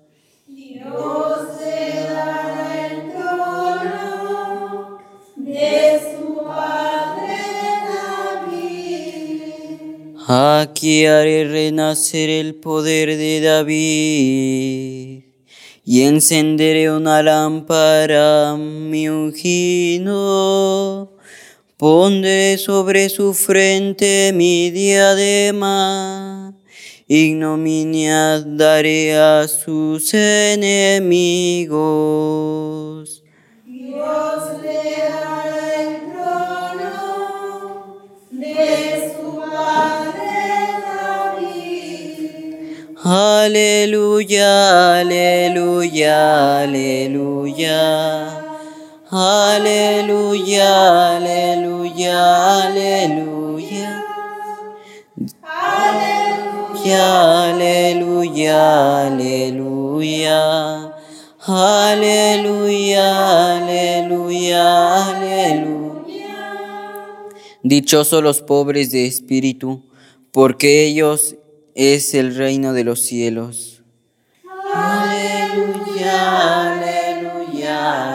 Aquí 10.27 11.05
haré 11.05 11.47
renacer 11.47 12.31
el 12.31 12.55
poder 12.55 13.15
de 13.15 13.41
David 13.41 15.23
y 15.85 16.01
encenderé 16.01 16.89
una 16.89 17.21
lámpara 17.21 18.55
mi 18.57 19.07
ungido. 19.07 20.15
Pondré 21.77 22.57
sobre 22.57 23.09
su 23.09 23.35
frente 23.35 24.31
mi 24.33 24.71
diadema, 24.71 26.55
ignominia 27.07 28.39
daré 28.39 29.15
a 29.15 29.47
sus 29.47 30.11
enemigos. 30.11 31.13
Dios 33.63 34.61
le 34.63 34.73
dará 35.07 35.43
el 35.83 36.01
trono 36.11 37.99
de 38.31 38.94
David. 43.05 43.35
Aleluya, 43.45 45.01
aleluya, 45.01 46.63
aleluya. 46.63 47.81
Aleluya, 49.11 50.71
aleluya, 51.17 52.63
aleluya. 52.63 54.03
Aleluya, 57.13 58.57
aleluya. 59.05 60.41
Aleluya, 61.47 63.07
aleluya, 63.55 64.65
aleluya. 65.05 66.35
Dichosos 67.61 68.23
los 68.23 68.41
pobres 68.41 68.89
de 68.89 69.05
espíritu, 69.05 69.83
porque 70.31 70.87
ellos 70.87 71.35
es 71.75 72.13
el 72.13 72.35
reino 72.35 72.73
de 72.73 72.85
los 72.85 73.01
cielos. 73.01 73.83
Aleluya, 74.73 76.71
aleluya. 76.71 78.14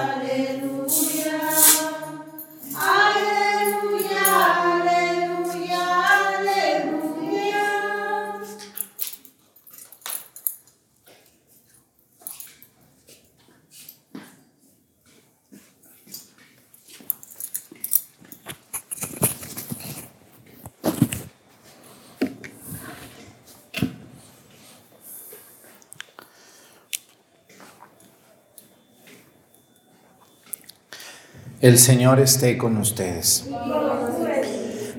El 31.61 31.77
Señor 31.77 32.21
esté 32.21 32.57
con 32.57 32.79
ustedes. 32.79 33.47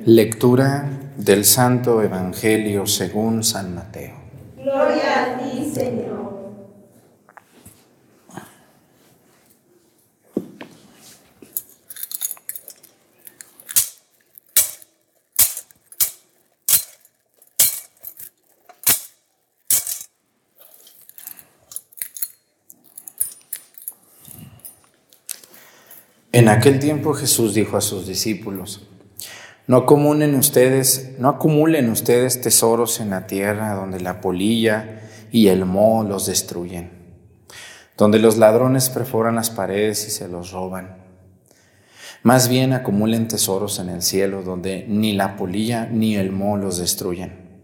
Lectura 0.05 0.87
del 1.17 1.43
Santo 1.43 2.03
Evangelio 2.03 2.85
según 2.85 3.43
San 3.43 3.73
Mateo. 3.73 4.13
Gloria 4.57 5.23
a 5.23 5.37
ti, 5.39 5.71
Señor. 5.73 6.40
En 26.33 26.47
aquel 26.47 26.79
tiempo 26.79 27.13
Jesús 27.13 27.53
dijo 27.53 27.75
a 27.75 27.81
sus 27.81 28.07
discípulos, 28.07 28.87
no 29.67 29.77
acumulen 29.77 30.35
ustedes, 30.35 31.15
no 31.19 31.27
acumulen 31.27 31.89
ustedes 31.89 32.39
tesoros 32.39 33.01
en 33.01 33.09
la 33.09 33.27
tierra 33.27 33.73
donde 33.73 33.99
la 33.99 34.21
polilla 34.21 35.01
y 35.29 35.47
el 35.47 35.65
moho 35.65 36.03
los 36.03 36.27
destruyen, 36.27 36.89
donde 37.97 38.19
los 38.19 38.37
ladrones 38.37 38.89
perforan 38.89 39.35
las 39.35 39.49
paredes 39.49 40.07
y 40.07 40.11
se 40.11 40.29
los 40.29 40.51
roban. 40.51 41.03
Más 42.23 42.47
bien 42.47 42.71
acumulen 42.71 43.27
tesoros 43.27 43.79
en 43.79 43.89
el 43.89 44.01
cielo 44.01 44.41
donde 44.41 44.85
ni 44.87 45.11
la 45.11 45.35
polilla 45.35 45.85
ni 45.85 46.15
el 46.15 46.31
moho 46.31 46.55
los 46.55 46.77
destruyen. 46.77 47.61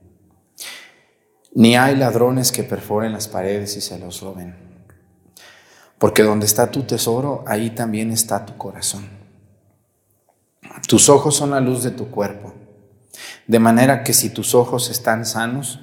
Ni 1.54 1.78
hay 1.78 1.96
ladrones 1.96 2.52
que 2.52 2.64
perforen 2.64 3.14
las 3.14 3.30
paredes 3.30 3.78
y 3.78 3.82
se 3.82 3.98
los 3.98 4.20
roben. 4.20 4.67
Porque 5.98 6.24
donde 6.24 6.46
está 6.46 6.70
tu 6.72 6.84
tesoro, 6.84 7.44
ahí 7.48 7.72
también 7.72 8.12
está 8.12 8.46
tu 8.46 8.58
corazón. 8.58 9.10
Tus 10.88 11.10
ojos 11.10 11.36
son 11.36 11.52
la 11.52 11.60
luz 11.60 11.84
de 11.84 11.92
tu 11.92 12.12
cuerpo. 12.12 12.54
De 13.48 13.60
manera 13.60 14.04
que 14.04 14.14
si 14.14 14.30
tus 14.30 14.54
ojos 14.54 14.90
están 14.90 15.26
sanos, 15.26 15.80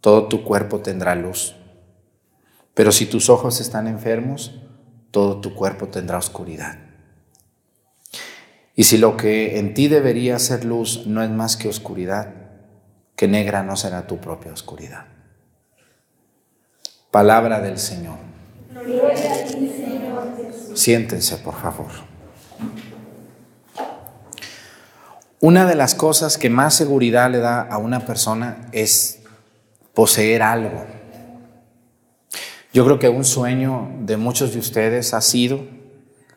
todo 0.00 0.28
tu 0.28 0.44
cuerpo 0.44 0.80
tendrá 0.80 1.14
luz. 1.14 1.56
Pero 2.74 2.92
si 2.92 3.06
tus 3.06 3.30
ojos 3.30 3.60
están 3.60 3.86
enfermos, 3.86 4.60
todo 5.10 5.40
tu 5.40 5.54
cuerpo 5.54 5.88
tendrá 5.88 6.18
oscuridad. 6.18 6.78
Y 8.74 8.84
si 8.84 8.98
lo 8.98 9.16
que 9.16 9.58
en 9.58 9.74
ti 9.74 9.88
debería 9.88 10.38
ser 10.38 10.64
luz 10.64 11.06
no 11.06 11.22
es 11.22 11.30
más 11.30 11.56
que 11.56 11.68
oscuridad, 11.68 12.34
que 13.16 13.28
negra 13.28 13.62
no 13.62 13.76
será 13.76 14.06
tu 14.06 14.18
propia 14.18 14.52
oscuridad. 14.52 15.06
Palabra 17.10 17.60
del 17.60 17.78
Señor. 17.78 18.31
Siéntense, 20.74 21.36
por 21.38 21.54
favor. 21.54 21.90
Una 25.40 25.66
de 25.66 25.74
las 25.74 25.94
cosas 25.94 26.38
que 26.38 26.50
más 26.50 26.74
seguridad 26.74 27.30
le 27.30 27.38
da 27.38 27.62
a 27.62 27.78
una 27.78 28.06
persona 28.06 28.68
es 28.72 29.20
poseer 29.92 30.42
algo. 30.42 30.86
Yo 32.72 32.84
creo 32.84 32.98
que 32.98 33.08
un 33.08 33.24
sueño 33.24 33.90
de 34.00 34.16
muchos 34.16 34.52
de 34.52 34.60
ustedes 34.60 35.12
ha 35.14 35.20
sido 35.20 35.66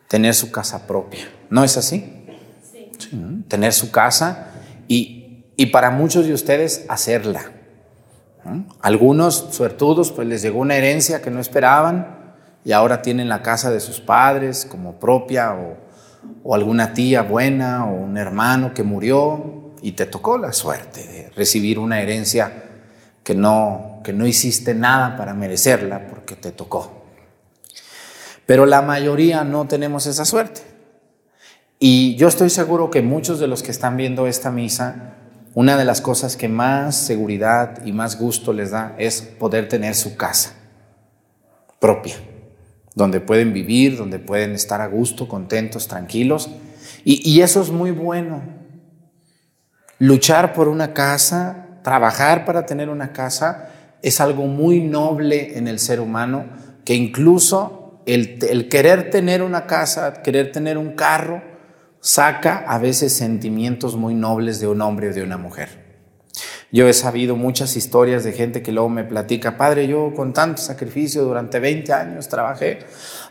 tener 0.08 0.34
su 0.34 0.50
casa 0.50 0.86
propia. 0.86 1.28
¿No 1.50 1.64
es 1.64 1.76
así? 1.76 2.04
Sí. 2.70 2.90
¿no? 3.12 3.44
Tener 3.48 3.72
su 3.72 3.90
casa 3.90 4.48
y, 4.88 5.44
y, 5.56 5.66
para 5.66 5.90
muchos 5.90 6.26
de 6.26 6.34
ustedes 6.34 6.84
hacerla. 6.88 7.52
¿no? 8.44 8.66
Algunos 8.82 9.48
suertudos 9.52 10.12
pues 10.12 10.28
les 10.28 10.42
llegó 10.42 10.60
una 10.60 10.76
herencia 10.76 11.22
que 11.22 11.30
no 11.30 11.40
esperaban 11.40 12.15
y 12.66 12.72
ahora 12.72 13.00
tienen 13.00 13.28
la 13.28 13.42
casa 13.42 13.70
de 13.70 13.78
sus 13.78 14.00
padres 14.00 14.66
como 14.68 14.98
propia 14.98 15.54
o, 15.54 16.52
alguna 16.52 16.94
tía 16.94 17.22
buena 17.22 17.86
o 17.86 17.94
un 17.94 18.18
hermano 18.18 18.74
que 18.74 18.82
murió 18.82 19.72
y 19.82 19.92
te 19.92 20.04
tocó 20.04 20.36
la 20.36 20.52
suerte 20.52 21.06
de 21.06 21.30
recibir 21.30 21.78
una 21.78 22.02
herencia 22.02 22.64
que 23.22 23.36
no, 23.36 24.00
que 24.02 24.12
no 24.12 24.26
hiciste 24.26 24.74
nada 24.74 25.16
para 25.16 25.32
merecerla 25.32 26.08
porque 26.08 26.34
te 26.34 26.50
tocó. 26.50 27.04
Pero 28.46 28.66
la 28.66 28.82
mayoría 28.82 29.44
no 29.44 29.68
tenemos 29.68 30.06
esa 30.06 30.24
suerte. 30.24 30.62
Y 31.78 32.16
yo 32.16 32.26
estoy 32.26 32.50
seguro 32.50 32.90
que 32.90 33.00
muchos 33.00 33.38
de 33.38 33.46
los 33.46 33.62
que 33.62 33.70
están 33.70 33.96
viendo 33.96 34.26
esta 34.26 34.50
misa, 34.50 35.14
una 35.54 35.76
de 35.76 35.84
las 35.84 36.00
cosas 36.00 36.36
que 36.36 36.48
más 36.48 36.96
seguridad 36.96 37.84
y 37.84 37.92
más 37.92 38.18
gusto 38.18 38.52
les 38.52 38.72
da 38.72 38.96
es 38.98 39.22
poder 39.22 39.68
tener 39.68 39.94
su 39.94 40.16
casa 40.16 40.54
propia 41.78 42.16
donde 42.96 43.20
pueden 43.20 43.52
vivir, 43.52 43.96
donde 43.96 44.18
pueden 44.18 44.52
estar 44.52 44.80
a 44.80 44.86
gusto, 44.88 45.28
contentos, 45.28 45.86
tranquilos. 45.86 46.50
Y, 47.04 47.40
eso 47.40 47.62
es 47.62 47.70
muy 47.70 47.92
bueno. 47.92 48.42
Luchar 50.00 50.54
por 50.54 50.66
una 50.66 50.92
casa, 50.92 51.78
trabajar 51.84 52.44
para 52.44 52.66
tener 52.66 52.88
una 52.88 53.12
casa, 53.12 53.68
es 54.02 54.20
algo 54.20 54.46
muy 54.46 54.80
noble 54.80 55.56
en 55.56 55.68
el 55.68 55.78
ser 55.78 56.00
humano, 56.00 56.46
que 56.84 56.94
incluso 56.94 58.02
el 58.06 58.68
querer 58.68 59.10
tener 59.10 59.42
una 59.42 59.66
casa, 59.66 60.22
querer 60.22 60.50
tener 60.50 60.78
un 60.78 60.94
carro, 60.94 61.42
saca 62.00 62.64
a 62.66 62.78
veces 62.78 63.12
sentimientos 63.12 63.94
muy 63.94 64.14
nobles 64.14 64.58
de 64.58 64.68
un 64.68 64.80
hombre 64.80 65.10
o 65.10 65.12
de 65.12 65.22
una 65.22 65.36
mujer. 65.36 65.85
Yo 66.72 66.88
he 66.88 66.92
sabido 66.92 67.36
muchas 67.36 67.76
historias 67.76 68.24
de 68.24 68.32
gente 68.32 68.60
que 68.60 68.72
luego 68.72 68.88
me 68.88 69.04
platica, 69.04 69.56
padre, 69.56 69.86
yo 69.86 70.12
con 70.16 70.32
tanto 70.32 70.60
sacrificio 70.60 71.22
durante 71.22 71.60
20 71.60 71.92
años 71.92 72.28
trabajé 72.28 72.80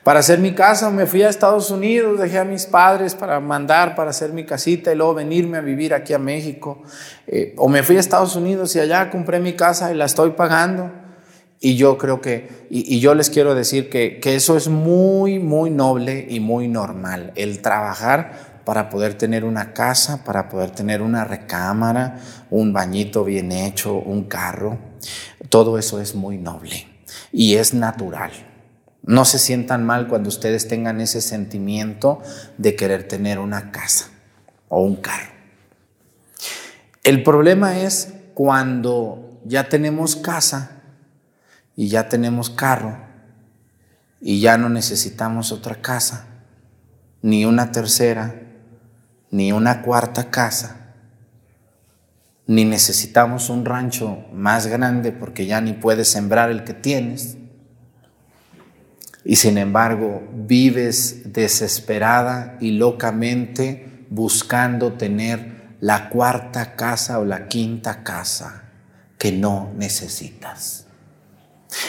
para 0.03 0.19
hacer 0.19 0.39
mi 0.39 0.53
casa, 0.53 0.89
me 0.89 1.05
fui 1.05 1.23
a 1.23 1.29
Estados 1.29 1.69
Unidos, 1.69 2.19
dejé 2.19 2.37
a 2.37 2.45
mis 2.45 2.65
padres 2.65 3.13
para 3.13 3.39
mandar, 3.41 3.93
para 3.93 4.11
hacer 4.11 4.31
mi 4.31 4.45
casita 4.45 4.93
y 4.93 4.95
luego 4.95 5.15
venirme 5.15 5.57
a 5.57 5.61
vivir 5.61 5.93
aquí 5.93 6.13
a 6.13 6.19
México. 6.19 6.83
Eh, 7.27 7.53
o 7.57 7.67
me 7.67 7.83
fui 7.83 7.97
a 7.97 7.99
Estados 7.99 8.35
Unidos 8.35 8.73
y 8.75 8.79
allá 8.79 9.09
compré 9.09 9.39
mi 9.39 9.53
casa 9.53 9.91
y 9.91 9.97
la 9.97 10.05
estoy 10.05 10.31
pagando. 10.31 10.91
Y 11.59 11.75
yo 11.75 11.97
creo 11.97 12.21
que, 12.21 12.67
y, 12.69 12.95
y 12.95 12.99
yo 12.99 13.15
les 13.15 13.29
quiero 13.29 13.55
decir 13.55 13.89
que, 13.89 14.19
que 14.19 14.35
eso 14.35 14.55
es 14.55 14.67
muy, 14.67 15.39
muy 15.39 15.71
noble 15.71 16.25
y 16.29 16.39
muy 16.39 16.67
normal, 16.67 17.33
el 17.35 17.61
trabajar 17.61 18.54
para 18.65 18.89
poder 18.89 19.13
tener 19.13 19.45
una 19.45 19.73
casa, 19.73 20.23
para 20.23 20.49
poder 20.49 20.71
tener 20.71 21.01
una 21.01 21.23
recámara, 21.23 22.19
un 22.49 22.73
bañito 22.73 23.23
bien 23.23 23.51
hecho, 23.51 23.93
un 23.95 24.23
carro. 24.25 24.79
Todo 25.49 25.77
eso 25.77 26.01
es 26.01 26.15
muy 26.15 26.37
noble 26.37 26.87
y 27.31 27.55
es 27.55 27.73
natural. 27.73 28.31
No 29.03 29.23
se 29.23 29.37
sientan 29.37 29.85
mal 29.85 30.07
cuando 30.07 30.29
ustedes 30.29 30.67
tengan 30.67 30.99
ese 30.99 31.21
sentimiento 31.21 32.21
de 32.57 32.75
querer 32.75 33.07
tener 33.07 33.37
una 33.37 33.71
casa 33.71 34.09
o 34.67 34.81
un 34.81 34.95
carro. 34.95 35.31
El 37.03 37.21
problema 37.21 37.79
es 37.79 38.13
cuando 38.33 39.39
ya 39.45 39.69
tenemos 39.69 40.15
casa 40.15 40.81
y 41.75 41.89
ya 41.89 42.09
tenemos 42.09 42.49
carro 42.49 42.97
y 44.19 44.39
ya 44.39 44.57
no 44.57 44.69
necesitamos 44.69 45.51
otra 45.51 45.81
casa, 45.81 46.25
ni 47.21 47.45
una 47.45 47.71
tercera, 47.71 48.44
ni 49.31 49.51
una 49.51 49.81
cuarta 49.81 50.29
casa, 50.29 50.93
ni 52.47 52.63
necesitamos 52.63 53.49
un 53.49 53.65
rancho 53.65 54.25
más 54.33 54.67
grande 54.67 55.11
porque 55.11 55.45
ya 55.45 55.61
ni 55.61 55.73
puedes 55.73 56.07
sembrar 56.07 56.51
el 56.51 56.63
que 56.63 56.73
tienes. 56.73 57.37
Y 59.23 59.37
sin 59.37 59.57
embargo, 59.57 60.27
vives 60.31 61.33
desesperada 61.33 62.57
y 62.59 62.71
locamente 62.71 64.05
buscando 64.09 64.93
tener 64.93 65.75
la 65.79 66.09
cuarta 66.09 66.75
casa 66.75 67.19
o 67.19 67.25
la 67.25 67.47
quinta 67.47 68.03
casa 68.03 68.63
que 69.17 69.31
no 69.31 69.71
necesitas. 69.75 70.85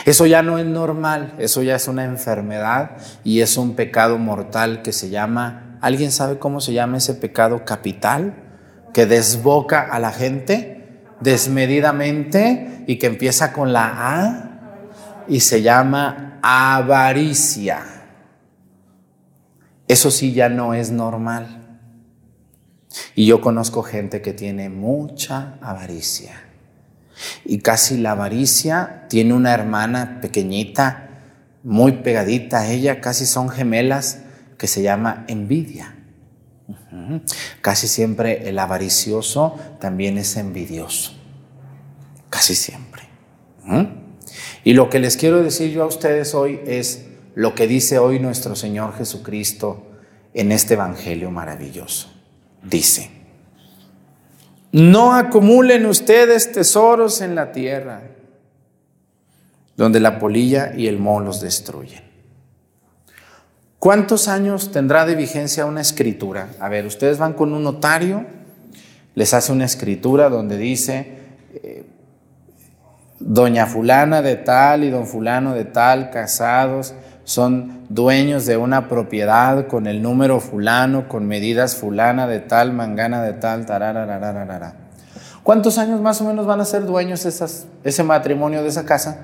Eso 0.05 0.27
ya 0.27 0.43
no 0.43 0.59
es 0.59 0.67
normal, 0.67 1.35
eso 1.39 1.63
ya 1.63 1.77
es 1.77 1.89
una 1.89 2.05
enfermedad 2.05 2.97
y 3.25 3.41
es 3.41 3.57
un 3.57 3.75
pecado 3.75 4.19
mortal 4.19 4.83
que 4.83 4.93
se 4.93 5.11
llama, 5.11 5.66
¿alguien 5.87 6.11
sabe 6.11 6.41
cómo 6.41 6.61
se 6.61 6.73
llama 6.73 6.97
ese 6.97 7.15
pecado 7.15 7.65
capital? 7.65 8.35
Que 8.93 9.07
desboca 9.07 9.83
a 9.83 10.01
la 10.01 10.11
gente 10.11 11.05
desmedidamente 11.21 12.83
y 12.89 12.97
que 12.97 13.07
empieza 13.07 13.53
con 13.53 13.73
la 13.73 13.93
A 13.95 15.25
y 15.29 15.41
se 15.41 15.63
llama 15.63 16.41
avaricia. 16.43 17.85
Eso 19.87 20.11
sí 20.11 20.33
ya 20.33 20.49
no 20.49 20.75
es 20.75 20.91
normal. 20.91 21.79
Y 23.15 23.27
yo 23.27 23.41
conozco 23.41 23.85
gente 23.85 24.21
que 24.23 24.33
tiene 24.33 24.69
mucha 24.69 25.55
avaricia. 25.61 26.33
Y 27.45 27.59
casi 27.59 27.97
la 27.97 28.11
avaricia 28.11 29.05
tiene 29.09 29.35
una 29.35 29.55
hermana 29.55 30.19
pequeñita, 30.21 31.11
muy 31.63 31.93
pegadita 31.93 32.59
a 32.59 32.71
ella, 32.71 33.01
casi 33.01 33.25
son 33.25 33.51
gemelas, 33.51 34.23
que 34.57 34.67
se 34.67 34.83
llama 34.83 35.25
envidia. 35.29 35.97
Casi 37.61 37.87
siempre 37.89 38.49
el 38.49 38.59
avaricioso 38.59 39.57
también 39.81 40.19
es 40.19 40.37
envidioso. 40.37 41.13
Casi 42.31 42.55
siempre. 42.55 43.03
Y 44.65 44.73
lo 44.73 44.91
que 44.91 44.99
les 44.99 45.17
quiero 45.17 45.43
decir 45.43 45.71
yo 45.71 45.83
a 45.83 45.87
ustedes 45.87 46.35
hoy 46.35 46.61
es 46.67 47.07
lo 47.35 47.55
que 47.55 47.67
dice 47.67 47.99
hoy 47.99 48.19
nuestro 48.19 48.57
Señor 48.57 48.97
Jesucristo 48.97 49.87
en 50.35 50.53
este 50.53 50.75
Evangelio 50.75 51.31
maravilloso. 51.31 52.11
Dice, 52.63 53.11
no 54.73 55.15
acumulen 55.15 55.87
ustedes 55.87 56.53
tesoros 56.53 57.21
en 57.21 57.35
la 57.35 57.53
tierra, 57.53 58.03
donde 59.77 60.01
la 60.01 60.19
polilla 60.19 60.73
y 60.77 60.89
el 60.89 60.99
moho 60.99 61.21
los 61.21 61.41
destruyen. 61.41 62.06
¿Cuántos 63.87 64.27
años 64.27 64.73
tendrá 64.73 65.07
de 65.07 65.15
vigencia 65.15 65.65
una 65.65 65.81
escritura? 65.81 66.49
A 66.59 66.69
ver, 66.69 66.87
ustedes 66.87 67.19
van 67.19 67.35
con 67.35 67.53
un 67.53 67.63
notario, 67.63 68.27
les 69.15 69.33
hace 69.33 69.53
una 69.53 69.65
escritura 69.65 70.29
donde 70.29 70.57
dice, 70.57 71.19
eh, 71.55 71.87
doña 73.21 73.67
fulana 73.67 74.23
de 74.23 74.35
tal 74.35 74.83
y 74.83 74.91
don 74.91 75.07
fulano 75.07 75.55
de 75.55 75.67
tal, 75.67 76.11
casados, 76.11 76.95
son 77.23 77.85
dueños 77.89 78.45
de 78.45 78.57
una 78.57 78.89
propiedad 78.89 79.69
con 79.69 79.87
el 79.87 80.03
número 80.03 80.41
fulano, 80.41 81.07
con 81.07 81.29
medidas 81.29 81.77
fulana 81.77 82.27
de 82.27 82.41
tal, 82.41 82.73
mangana 82.73 83.23
de 83.23 83.35
tal, 83.35 83.67
tarararararara. 83.67 84.75
¿Cuántos 85.45 85.79
años 85.79 86.01
más 86.01 86.21
o 86.21 86.25
menos 86.25 86.45
van 86.45 86.61
a 86.61 86.65
ser 86.65 86.87
dueños 86.87 87.25
esas, 87.25 87.69
ese 87.85 88.03
matrimonio 88.03 88.65
de 88.65 88.69
esa 88.69 88.85
casa? 88.85 89.17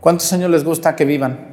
¿Cuántos 0.00 0.30
años 0.34 0.50
les 0.50 0.64
gusta 0.64 0.96
que 0.96 1.06
vivan? 1.06 1.51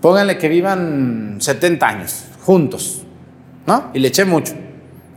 Pónganle 0.00 0.38
que 0.38 0.48
vivan 0.48 1.36
70 1.40 1.88
años 1.88 2.24
juntos, 2.44 3.02
¿no? 3.66 3.90
Y 3.94 3.98
le 3.98 4.08
eché 4.08 4.24
mucho. 4.24 4.54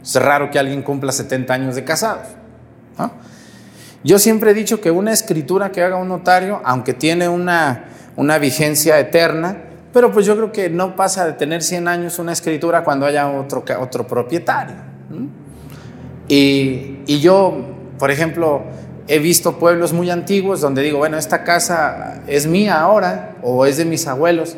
Es 0.02 0.15
raro 0.15 0.50
que 0.50 0.60
alguien 0.60 0.82
cumpla 0.82 1.12
70 1.12 1.54
años 1.54 1.76
de 1.76 1.84
casados, 1.84 2.28
¿no? 2.98 3.12
Yo 4.04 4.17
siempre 4.17 4.52
he 4.52 4.54
dicho 4.56 4.82
que 4.82 4.89
una 4.89 5.12
escritura 5.12 5.72
que 5.72 5.84
haga 5.84 5.98
un 5.98 6.08
notario, 6.08 6.60
aunque 6.63 6.96
tiene 6.96 7.30
una 7.30 7.86
una 8.15 8.38
vigencia 8.38 9.00
eterna, 9.00 9.58
pero 9.94 10.12
pues 10.12 10.26
yo 10.26 10.36
creo 10.36 10.52
que 10.52 10.70
no 10.70 10.96
pasa 10.96 11.26
de 11.26 11.34
tener 11.34 11.63
100 11.63 11.88
años 11.88 12.20
una 12.20 12.34
escritura 12.34 12.84
cuando 12.84 13.06
haya 13.06 13.30
otro, 13.30 13.63
otro 13.80 14.08
propietario. 14.08 14.76
Y, 16.28 17.00
y 17.06 17.20
yo, 17.20 17.58
por 18.00 18.12
ejemplo, 18.12 18.63
he 19.08 19.20
visto 19.20 19.60
pueblos 19.60 19.91
muy 19.91 20.10
antiguos 20.10 20.62
donde 20.62 20.82
digo, 20.82 21.00
bueno, 21.00 21.17
esta 21.17 21.44
casa 21.44 22.22
es 22.28 22.48
mía 22.48 22.80
ahora 22.80 23.36
o 23.41 23.65
es 23.65 23.78
de 23.78 23.86
mis 23.86 24.08
abuelos, 24.08 24.56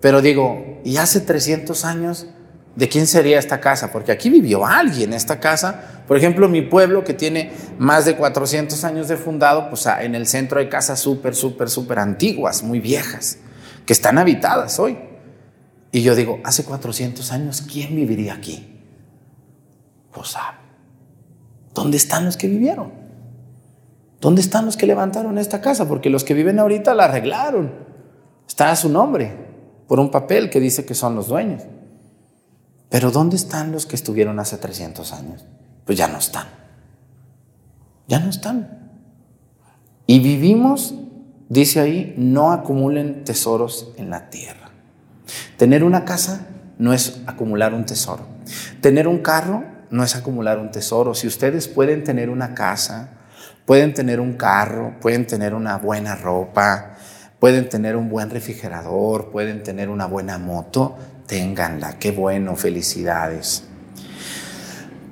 pero 0.00 0.20
digo, 0.22 0.80
¿y 0.84 0.96
hace 0.96 1.20
300 1.20 1.84
años 1.84 2.26
de 2.74 2.88
quién 2.88 3.06
sería 3.06 3.38
esta 3.38 3.60
casa? 3.60 3.90
Porque 3.90 4.12
aquí 4.12 4.30
vivió 4.30 4.66
alguien 4.66 5.12
esta 5.12 5.40
casa 5.40 5.96
por 6.06 6.16
ejemplo, 6.16 6.48
mi 6.48 6.62
pueblo, 6.62 7.02
que 7.02 7.14
tiene 7.14 7.50
más 7.78 8.04
de 8.04 8.16
400 8.16 8.84
años 8.84 9.08
de 9.08 9.16
fundado, 9.16 9.68
pues 9.68 9.86
en 9.86 10.14
el 10.14 10.26
centro 10.26 10.60
hay 10.60 10.68
casas 10.68 11.00
súper, 11.00 11.34
súper, 11.34 11.68
súper 11.68 11.98
antiguas, 11.98 12.62
muy 12.62 12.78
viejas, 12.78 13.38
que 13.84 13.92
están 13.92 14.18
habitadas 14.18 14.78
hoy. 14.78 14.98
Y 15.90 16.02
yo 16.02 16.14
digo, 16.14 16.40
hace 16.44 16.64
400 16.64 17.32
años, 17.32 17.62
¿quién 17.62 17.96
viviría 17.96 18.34
aquí? 18.34 18.80
Pues, 20.12 20.34
ah, 20.36 20.60
¿dónde 21.74 21.96
están 21.96 22.24
los 22.24 22.36
que 22.36 22.46
vivieron? 22.46 22.92
¿Dónde 24.20 24.40
están 24.40 24.64
los 24.64 24.76
que 24.76 24.86
levantaron 24.86 25.38
esta 25.38 25.60
casa? 25.60 25.88
Porque 25.88 26.08
los 26.08 26.22
que 26.22 26.34
viven 26.34 26.58
ahorita 26.58 26.94
la 26.94 27.04
arreglaron. 27.04 27.72
Está 28.48 28.70
a 28.70 28.76
su 28.76 28.88
nombre, 28.88 29.45
por 29.86 30.00
un 30.00 30.10
papel 30.10 30.50
que 30.50 30.60
dice 30.60 30.84
que 30.84 30.94
son 30.94 31.14
los 31.14 31.28
dueños. 31.28 31.62
Pero 32.88 33.10
¿dónde 33.10 33.36
están 33.36 33.72
los 33.72 33.86
que 33.86 33.96
estuvieron 33.96 34.38
hace 34.38 34.56
300 34.56 35.12
años? 35.12 35.44
pues 35.86 35.96
ya 35.96 36.08
no 36.08 36.18
están. 36.18 36.48
Ya 38.08 38.18
no 38.18 38.28
están. 38.28 38.90
Y 40.06 40.18
vivimos, 40.18 40.94
dice 41.48 41.80
ahí, 41.80 42.14
no 42.18 42.52
acumulen 42.52 43.24
tesoros 43.24 43.92
en 43.96 44.10
la 44.10 44.28
tierra. 44.28 44.70
Tener 45.56 45.82
una 45.82 46.04
casa 46.04 46.46
no 46.78 46.92
es 46.92 47.22
acumular 47.26 47.72
un 47.72 47.86
tesoro. 47.86 48.26
Tener 48.80 49.08
un 49.08 49.18
carro 49.18 49.64
no 49.90 50.04
es 50.04 50.14
acumular 50.14 50.58
un 50.58 50.70
tesoro. 50.70 51.14
Si 51.14 51.26
ustedes 51.26 51.68
pueden 51.68 52.04
tener 52.04 52.30
una 52.30 52.54
casa, 52.54 53.10
pueden 53.64 53.94
tener 53.94 54.20
un 54.20 54.34
carro, 54.34 54.96
pueden 55.00 55.26
tener 55.26 55.54
una 55.54 55.78
buena 55.78 56.16
ropa, 56.16 56.95
pueden 57.38 57.68
tener 57.68 57.96
un 57.96 58.08
buen 58.08 58.30
refrigerador, 58.30 59.30
pueden 59.30 59.62
tener 59.62 59.88
una 59.88 60.06
buena 60.06 60.38
moto, 60.38 60.96
ténganla. 61.26 61.98
Qué 61.98 62.10
bueno, 62.10 62.56
felicidades. 62.56 63.64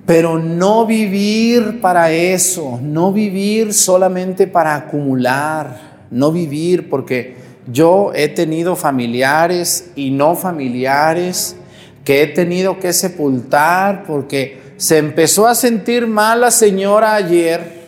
Pero 0.07 0.39
no 0.39 0.87
vivir 0.87 1.81
para 1.81 2.11
eso, 2.13 2.79
no 2.83 3.13
vivir 3.13 3.73
solamente 3.73 4.47
para 4.47 4.75
acumular, 4.75 6.07
no 6.11 6.31
vivir 6.31 6.91
porque 6.91 7.37
yo 7.67 8.13
he 8.15 8.29
tenido 8.29 8.77
familiares 8.77 9.91
y 9.97 10.11
no 10.11 10.37
familiares 10.37 11.57
que 12.05 12.23
he 12.23 12.27
tenido 12.27 12.79
que 12.79 12.93
sepultar 12.93 14.05
porque 14.07 14.61
se 14.77 14.99
empezó 14.99 15.47
a 15.47 15.55
sentir 15.55 16.07
mal 16.07 16.43
la 16.43 16.51
señora 16.51 17.15
ayer, 17.15 17.84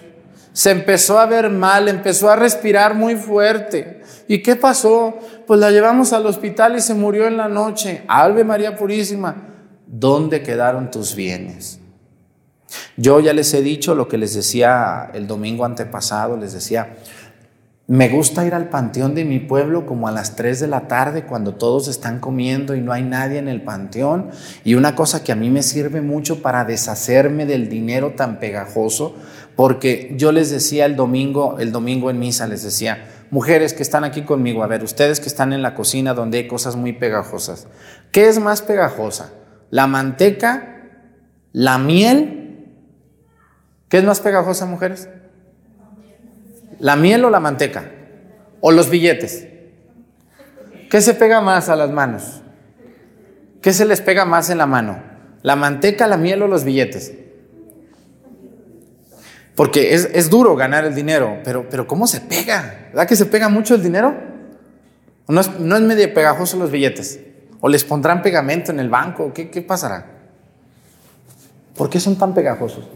se 0.56 0.70
empezó 0.70 1.18
a 1.18 1.26
ver 1.26 1.50
mal, 1.50 1.86
empezó 1.86 2.30
a 2.30 2.36
respirar 2.36 2.94
muy 2.94 3.14
fuerte. 3.14 4.00
¿Y 4.26 4.42
qué 4.42 4.56
pasó? 4.56 5.18
Pues 5.46 5.60
la 5.60 5.70
llevamos 5.70 6.14
al 6.14 6.24
hospital 6.24 6.76
y 6.76 6.80
se 6.80 6.94
murió 6.94 7.26
en 7.26 7.36
la 7.36 7.46
noche. 7.46 8.04
Alve 8.08 8.42
María 8.42 8.74
Purísima, 8.74 9.36
¿dónde 9.86 10.42
quedaron 10.42 10.90
tus 10.90 11.14
bienes? 11.14 11.78
Yo 12.96 13.20
ya 13.20 13.34
les 13.34 13.52
he 13.52 13.60
dicho 13.60 13.94
lo 13.94 14.08
que 14.08 14.16
les 14.16 14.32
decía 14.32 15.10
el 15.12 15.26
domingo 15.26 15.66
antepasado, 15.66 16.38
les 16.38 16.54
decía, 16.54 16.96
me 17.88 18.08
gusta 18.08 18.44
ir 18.44 18.52
al 18.54 18.68
panteón 18.68 19.14
de 19.14 19.24
mi 19.24 19.38
pueblo 19.38 19.86
como 19.86 20.08
a 20.08 20.10
las 20.10 20.34
3 20.34 20.58
de 20.58 20.66
la 20.66 20.88
tarde 20.88 21.24
cuando 21.24 21.54
todos 21.54 21.86
están 21.86 22.18
comiendo 22.18 22.74
y 22.74 22.80
no 22.80 22.92
hay 22.92 23.04
nadie 23.04 23.38
en 23.38 23.46
el 23.46 23.62
panteón. 23.62 24.30
Y 24.64 24.74
una 24.74 24.96
cosa 24.96 25.22
que 25.22 25.30
a 25.30 25.36
mí 25.36 25.50
me 25.50 25.62
sirve 25.62 26.00
mucho 26.00 26.42
para 26.42 26.64
deshacerme 26.64 27.46
del 27.46 27.68
dinero 27.68 28.14
tan 28.16 28.40
pegajoso, 28.40 29.14
porque 29.56 30.12
yo 30.16 30.30
les 30.30 30.50
decía 30.50 30.86
el 30.86 30.94
domingo, 30.94 31.58
el 31.58 31.72
domingo 31.72 32.10
en 32.10 32.18
misa 32.18 32.46
les 32.46 32.62
decía, 32.62 33.08
mujeres 33.30 33.74
que 33.74 33.82
están 33.82 34.04
aquí 34.04 34.22
conmigo, 34.22 34.62
a 34.62 34.66
ver, 34.66 34.84
ustedes 34.84 35.18
que 35.18 35.26
están 35.26 35.52
en 35.52 35.62
la 35.62 35.74
cocina 35.74 36.14
donde 36.14 36.38
hay 36.38 36.46
cosas 36.46 36.76
muy 36.76 36.92
pegajosas, 36.92 37.66
¿qué 38.12 38.28
es 38.28 38.38
más 38.38 38.62
pegajosa? 38.62 39.32
la 39.70 39.86
manteca, 39.86 40.82
la 41.52 41.78
miel. 41.78 42.42
¿Qué 43.88 43.98
es 43.98 44.04
más 44.04 44.20
pegajosa, 44.20 44.66
mujeres? 44.66 45.08
¿La 46.78 46.96
miel 46.96 47.24
o 47.24 47.30
la 47.30 47.40
manteca? 47.40 47.90
¿O 48.60 48.72
los 48.72 48.90
billetes? 48.90 49.46
¿Qué 50.90 51.00
se 51.00 51.14
pega 51.14 51.40
más 51.40 51.68
a 51.68 51.76
las 51.76 51.90
manos? 51.90 52.42
¿Qué 53.62 53.72
se 53.72 53.84
les 53.84 54.00
pega 54.00 54.24
más 54.24 54.50
en 54.50 54.58
la 54.58 54.66
mano? 54.66 55.02
¿La 55.42 55.56
manteca, 55.56 56.06
la 56.06 56.16
miel 56.16 56.42
o 56.42 56.48
los 56.48 56.64
billetes? 56.64 57.14
Porque 59.56 59.94
es, 59.94 60.30
duro 60.30 60.54
ganar 60.54 60.84
el 60.84 60.94
dinero, 60.94 61.38
pero, 61.42 61.66
pero 61.70 61.86
¿cómo 61.86 62.06
se 62.06 62.20
pega? 62.20 62.88
¿Verdad 62.88 63.08
que 63.08 63.16
se 63.16 63.24
pega 63.24 63.48
mucho 63.48 63.74
el 63.74 63.82
dinero? 63.82 64.14
¿No 65.28 65.40
es, 65.40 65.58
no 65.58 65.76
es 65.76 65.82
medio 65.82 66.12
pegajoso 66.12 66.58
los 66.58 66.70
billetes? 66.70 67.18
¿O 67.60 67.68
les 67.68 67.82
pondrán 67.82 68.20
pegamento 68.20 68.70
en 68.70 68.80
el 68.80 68.90
banco? 68.90 69.32
¿Qué, 69.32 69.48
qué 69.48 69.62
pasará? 69.62 70.06
¿Por 71.74 71.88
qué 71.88 71.98
son 71.98 72.16
tan 72.16 72.34
pegajosos? 72.34 72.86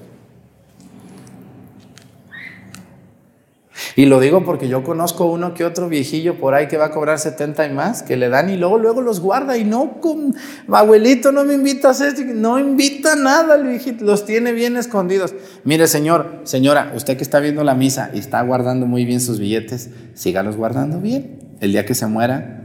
Y 3.97 4.07
lo 4.07 4.21
digo 4.21 4.45
porque 4.45 4.69
yo 4.69 4.83
conozco 4.83 5.27
uno 5.27 5.55
que 5.55 5.65
otro 5.65 5.89
viejillo 5.89 6.39
por 6.39 6.55
ahí 6.55 6.69
que 6.69 6.77
va 6.77 6.87
a 6.87 6.91
cobrar 6.91 7.19
70 7.19 7.67
y 7.67 7.73
más, 7.73 8.03
que 8.03 8.17
le 8.17 8.29
dan 8.29 8.51
y 8.51 8.57
luego, 8.57 8.79
luego 8.79 9.03
los 9.03 9.21
guarda 9.21 9.57
y 9.57 9.65
no, 9.65 10.01
con, 10.01 10.35
abuelito, 10.71 11.33
no 11.33 11.45
me 11.45 11.55
invitas 11.55 12.01
esto, 12.01 12.23
no 12.25 12.59
invita 12.59 13.17
nada 13.17 13.57
el 13.57 13.67
viejito, 13.67 14.05
los 14.05 14.25
tiene 14.25 14.53
bien 14.53 14.77
escondidos. 14.77 15.35
Mire, 15.65 15.87
señor, 15.87 16.41
señora, 16.45 16.93
usted 16.95 17.17
que 17.17 17.23
está 17.23 17.41
viendo 17.41 17.65
la 17.65 17.75
misa 17.75 18.11
y 18.15 18.19
está 18.19 18.41
guardando 18.43 18.87
muy 18.87 19.05
bien 19.05 19.21
sus 19.21 19.39
billetes, 19.39 19.91
sígalos 20.15 20.57
guardando 20.57 21.01
bien. 21.01 21.57
El 21.61 21.73
día 21.73 21.85
que 21.85 21.95
se 21.95 22.07
muera, 22.07 22.65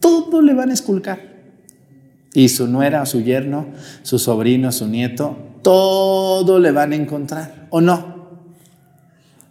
todo 0.00 0.42
le 0.42 0.54
van 0.54 0.70
a 0.70 0.74
esculcar. 0.74 1.20
Y 2.34 2.50
su 2.50 2.66
nuera, 2.66 3.06
su 3.06 3.22
yerno, 3.22 3.66
su 4.02 4.18
sobrino, 4.18 4.70
su 4.72 4.86
nieto, 4.86 5.36
todo 5.62 6.58
le 6.58 6.72
van 6.72 6.92
a 6.92 6.96
encontrar, 6.96 7.66
¿o 7.70 7.80
no? 7.80 8.17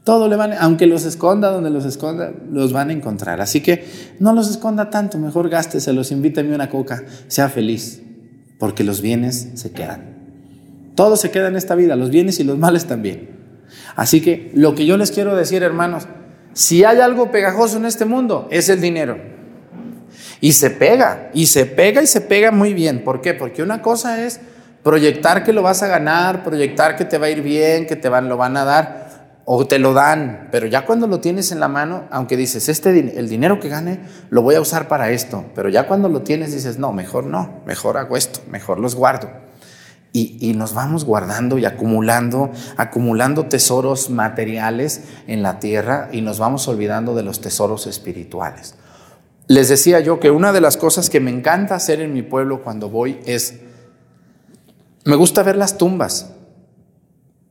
Todo 0.08 0.30
le 0.30 0.38
van, 0.38 0.54
aunque 0.54 0.88
los 0.88 1.04
esconda 1.04 1.52
donde 1.52 1.70
los 1.70 1.84
esconda, 1.84 2.32
los 2.50 2.72
van 2.72 2.92
a 2.92 2.94
encontrar. 2.94 3.42
Así 3.42 3.60
que 3.60 3.86
no 4.20 4.32
los 4.32 4.50
esconda 4.50 4.90
tanto, 4.90 5.18
mejor 5.18 5.50
gásteselos, 5.50 6.14
invítame 6.14 6.56
una 6.56 6.70
coca, 6.70 7.04
sea 7.28 7.50
feliz, 7.50 8.02
porque 8.58 8.86
los 8.86 9.02
bienes 9.02 9.50
se 9.56 9.74
quedan. 9.74 10.16
Todo 10.96 11.18
se 11.18 11.30
queda 11.30 11.50
en 11.50 11.58
esta 11.58 11.76
vida, 11.76 11.98
los 11.98 12.10
bienes 12.10 12.40
y 12.40 12.46
los 12.46 12.58
males 12.58 12.86
también. 12.86 13.32
Así 13.98 14.22
que 14.22 14.50
lo 14.54 14.76
que 14.76 14.86
yo 14.86 14.96
les 14.96 15.12
quiero 15.12 15.36
decir, 15.36 15.62
hermanos, 15.62 16.08
si 16.54 16.86
hay 16.86 17.02
algo 17.02 17.30
pegajoso 17.30 17.76
en 17.76 17.86
este 17.86 18.06
mundo, 18.06 18.48
es 18.50 18.70
el 18.70 18.80
dinero. 18.80 19.18
Y 20.40 20.54
se 20.54 20.70
pega, 20.70 21.32
y 21.34 21.48
se 21.48 21.66
pega 21.66 22.02
y 22.02 22.08
se 22.08 22.22
pega 22.22 22.52
muy 22.52 22.74
bien. 22.74 23.04
¿Por 23.04 23.20
qué? 23.20 23.34
Porque 23.34 23.62
una 23.62 23.82
cosa 23.82 24.24
es 24.24 24.40
proyectar 24.84 25.44
que 25.44 25.52
lo 25.52 25.64
vas 25.64 25.84
a 25.84 25.88
ganar, 25.88 26.46
proyectar 26.46 26.96
que 26.96 27.04
te 27.04 27.18
va 27.18 27.26
a 27.26 27.30
ir 27.30 27.42
bien, 27.42 27.88
que 27.88 27.98
te 27.98 28.08
van, 28.08 28.30
lo 28.30 28.38
van 28.38 28.56
a 28.56 28.64
dar 28.64 29.07
o 29.50 29.66
te 29.66 29.80
lo 29.80 29.94
dan, 29.94 30.50
pero 30.52 30.68
ya 30.68 30.86
cuando 30.86 31.08
lo 31.08 31.22
tienes 31.22 31.54
en 31.54 31.62
la 31.62 31.70
mano, 31.70 32.04
aunque 32.12 32.36
dices, 32.36 32.68
este, 32.68 33.18
el 33.18 33.30
dinero 33.30 33.62
que 33.62 33.70
gane 33.70 34.02
lo 34.30 34.42
voy 34.42 34.56
a 34.56 34.62
usar 34.62 34.90
para 34.90 35.12
esto, 35.12 35.46
pero 35.56 35.70
ya 35.70 35.88
cuando 35.88 36.10
lo 36.10 36.22
tienes 36.22 36.52
dices, 36.52 36.78
no, 36.80 36.92
mejor 36.92 37.24
no, 37.24 37.62
mejor 37.66 37.96
hago 37.96 38.18
esto, 38.18 38.42
mejor 38.52 38.78
los 38.78 38.94
guardo. 38.94 39.30
Y, 40.12 40.38
y 40.42 40.54
nos 40.54 40.74
vamos 40.74 41.06
guardando 41.06 41.58
y 41.58 41.64
acumulando, 41.64 42.52
acumulando 42.76 43.46
tesoros 43.46 44.10
materiales 44.10 45.04
en 45.28 45.44
la 45.44 45.60
tierra 45.60 46.10
y 46.12 46.20
nos 46.20 46.40
vamos 46.40 46.68
olvidando 46.68 47.16
de 47.16 47.24
los 47.24 47.40
tesoros 47.40 47.88
espirituales. 47.88 48.76
Les 49.48 49.70
decía 49.70 50.02
yo 50.02 50.20
que 50.20 50.30
una 50.30 50.52
de 50.52 50.60
las 50.60 50.76
cosas 50.76 51.10
que 51.10 51.22
me 51.22 51.32
encanta 51.32 51.76
hacer 51.76 52.02
en 52.02 52.12
mi 52.14 52.22
pueblo 52.22 52.64
cuando 52.64 52.90
voy 52.90 53.22
es, 53.26 53.62
me 55.06 55.16
gusta 55.16 55.42
ver 55.42 55.56
las 55.56 55.78
tumbas 55.78 56.34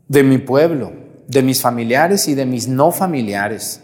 de 0.08 0.22
mi 0.24 0.36
pueblo, 0.36 1.05
de 1.28 1.42
mis 1.42 1.60
familiares 1.60 2.28
y 2.28 2.34
de 2.34 2.46
mis 2.46 2.68
no 2.68 2.92
familiares. 2.92 3.82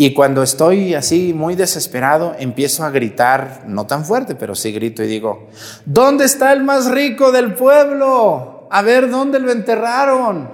Y 0.00 0.14
cuando 0.14 0.44
estoy 0.44 0.94
así 0.94 1.32
muy 1.34 1.56
desesperado, 1.56 2.36
empiezo 2.38 2.84
a 2.84 2.90
gritar, 2.90 3.64
no 3.66 3.86
tan 3.86 4.04
fuerte, 4.04 4.36
pero 4.36 4.54
sí 4.54 4.70
grito 4.70 5.02
y 5.02 5.08
digo, 5.08 5.48
¿dónde 5.86 6.24
está 6.24 6.52
el 6.52 6.62
más 6.62 6.88
rico 6.88 7.32
del 7.32 7.54
pueblo? 7.54 8.68
A 8.70 8.82
ver, 8.82 9.10
¿dónde 9.10 9.40
lo 9.40 9.50
enterraron? 9.50 10.50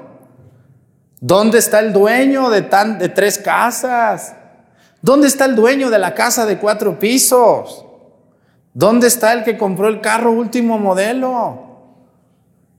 ¿Dónde 1.20 1.58
está 1.58 1.80
el 1.80 1.92
dueño 1.92 2.48
de, 2.48 2.62
tan, 2.62 2.98
de 2.98 3.10
tres 3.10 3.38
casas? 3.38 4.34
¿Dónde 5.02 5.26
está 5.26 5.44
el 5.44 5.54
dueño 5.54 5.90
de 5.90 5.98
la 5.98 6.14
casa 6.14 6.46
de 6.46 6.56
cuatro 6.56 6.98
pisos? 6.98 7.84
¿Dónde 8.72 9.08
está 9.08 9.34
el 9.34 9.44
que 9.44 9.58
compró 9.58 9.88
el 9.88 10.00
carro 10.00 10.32
último 10.32 10.78
modelo? 10.78 11.63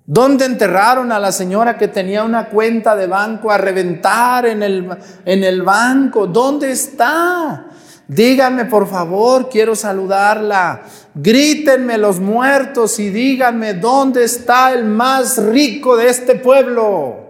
¿Dónde 0.07 0.45
enterraron 0.45 1.11
a 1.11 1.19
la 1.19 1.31
señora 1.31 1.77
que 1.77 1.87
tenía 1.87 2.23
una 2.23 2.49
cuenta 2.49 2.95
de 2.95 3.07
banco 3.07 3.49
a 3.49 3.57
reventar 3.57 4.45
en 4.45 4.61
el, 4.61 4.89
en 5.25 5.43
el 5.43 5.63
banco? 5.63 6.27
¿Dónde 6.27 6.71
está? 6.71 7.69
Díganme 8.07 8.65
por 8.65 8.87
favor, 8.87 9.49
quiero 9.49 9.75
saludarla. 9.75 10.83
Grítenme 11.15 11.97
los 11.97 12.19
muertos 12.19 12.99
y 12.99 13.09
díganme 13.09 13.73
dónde 13.73 14.23
está 14.23 14.73
el 14.73 14.85
más 14.85 15.43
rico 15.43 15.97
de 15.97 16.09
este 16.09 16.35
pueblo. 16.35 17.25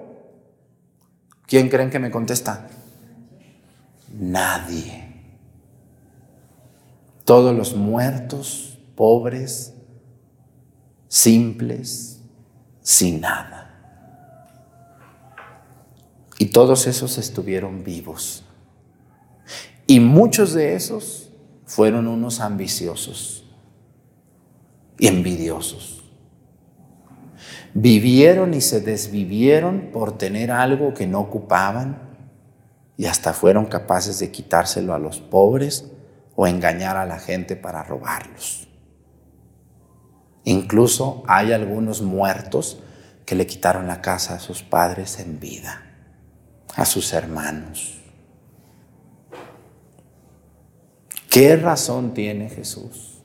¿Quién 1.47 1.69
creen 1.69 1.89
que 1.89 1.99
me 1.99 2.11
contesta? 2.11 2.67
Nadie. 4.19 5.03
Todos 7.23 7.55
los 7.55 7.73
muertos, 7.73 8.77
pobres, 8.95 9.73
simples, 11.07 12.14
sin 12.85 13.19
nada. 13.19 13.71
Y 16.37 16.45
todos 16.47 16.85
esos 16.85 17.17
estuvieron 17.17 17.83
vivos. 17.83 18.45
Y 19.87 19.99
muchos 19.99 20.53
de 20.53 20.75
esos 20.75 21.31
fueron 21.65 22.07
unos 22.07 22.39
ambiciosos 22.39 23.49
y 24.99 25.07
envidiosos. 25.07 26.03
Vivieron 27.73 28.53
y 28.53 28.61
se 28.61 28.81
desvivieron 28.81 29.89
por 29.91 30.17
tener 30.19 30.51
algo 30.51 30.93
que 30.93 31.07
no 31.07 31.21
ocupaban 31.21 32.03
y 32.97 33.07
hasta 33.07 33.33
fueron 33.33 33.65
capaces 33.65 34.19
de 34.19 34.29
quitárselo 34.31 34.93
a 34.93 34.99
los 34.99 35.19
pobres 35.19 35.91
o 36.35 36.45
engañar 36.45 36.97
a 36.97 37.05
la 37.07 37.17
gente 37.17 37.55
para 37.55 37.81
robarlos. 37.81 38.64
Incluso 40.45 41.23
hay 41.27 41.51
algunos 41.51 42.01
muertos 42.01 42.79
que 43.25 43.35
le 43.35 43.47
quitaron 43.47 43.87
la 43.87 44.01
casa 44.01 44.35
a 44.35 44.39
sus 44.39 44.61
padres 44.61 45.19
en 45.19 45.39
vida, 45.39 45.83
a 46.75 46.85
sus 46.85 47.13
hermanos. 47.13 47.99
¿Qué 51.31 51.55
razón 51.57 52.13
tiene 52.13 52.49
Jesús? 52.49 53.15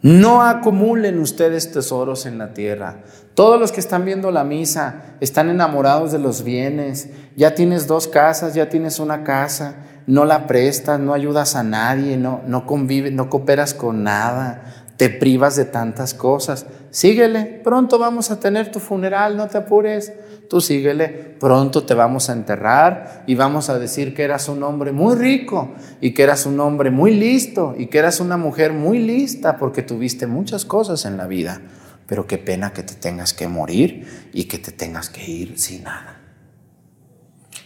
No 0.00 0.42
acumulen 0.42 1.18
ustedes 1.18 1.72
tesoros 1.72 2.24
en 2.24 2.38
la 2.38 2.54
tierra. 2.54 3.02
Todos 3.34 3.58
los 3.58 3.72
que 3.72 3.80
están 3.80 4.04
viendo 4.04 4.30
la 4.30 4.44
misa 4.44 5.16
están 5.18 5.50
enamorados 5.50 6.12
de 6.12 6.20
los 6.20 6.44
bienes. 6.44 7.10
Ya 7.34 7.56
tienes 7.56 7.88
dos 7.88 8.06
casas, 8.06 8.54
ya 8.54 8.68
tienes 8.68 9.00
una 9.00 9.24
casa, 9.24 9.74
no 10.06 10.24
la 10.24 10.46
prestas, 10.46 11.00
no 11.00 11.12
ayudas 11.12 11.56
a 11.56 11.64
nadie, 11.64 12.16
no, 12.16 12.66
convives, 12.66 13.12
no 13.12 13.28
cooperas 13.28 13.74
con 13.74 14.04
nada 14.04 14.77
te 14.98 15.08
privas 15.08 15.54
de 15.54 15.64
tantas 15.64 16.12
cosas. 16.12 16.66
Síguele, 16.90 17.60
pronto 17.62 18.00
vamos 18.00 18.32
a 18.32 18.40
tener 18.40 18.72
tu 18.72 18.80
funeral, 18.80 19.36
no 19.36 19.46
te 19.46 19.56
apures. 19.56 20.12
Tú 20.50 20.60
síguele, 20.60 21.08
pronto 21.08 21.84
te 21.84 21.94
vamos 21.94 22.28
a 22.28 22.32
enterrar 22.32 23.22
y 23.26 23.36
vamos 23.36 23.70
a 23.70 23.78
decir 23.78 24.12
que 24.12 24.24
eras 24.24 24.48
un 24.48 24.62
hombre 24.64 24.90
muy 24.90 25.14
rico 25.14 25.72
y 26.00 26.14
que 26.14 26.24
eras 26.24 26.46
un 26.46 26.58
hombre 26.58 26.90
muy 26.90 27.14
listo 27.14 27.74
y 27.78 27.86
que 27.86 27.98
eras 27.98 28.18
una 28.18 28.36
mujer 28.36 28.72
muy 28.72 28.98
lista 28.98 29.56
porque 29.56 29.82
tuviste 29.82 30.26
muchas 30.26 30.64
cosas 30.64 31.04
en 31.04 31.16
la 31.16 31.28
vida. 31.28 31.60
Pero 32.08 32.26
qué 32.26 32.36
pena 32.36 32.72
que 32.72 32.82
te 32.82 32.94
tengas 32.94 33.32
que 33.32 33.46
morir 33.46 34.30
y 34.32 34.44
que 34.44 34.58
te 34.58 34.72
tengas 34.72 35.10
que 35.10 35.30
ir 35.30 35.60
sin 35.60 35.84
nada. 35.84 36.22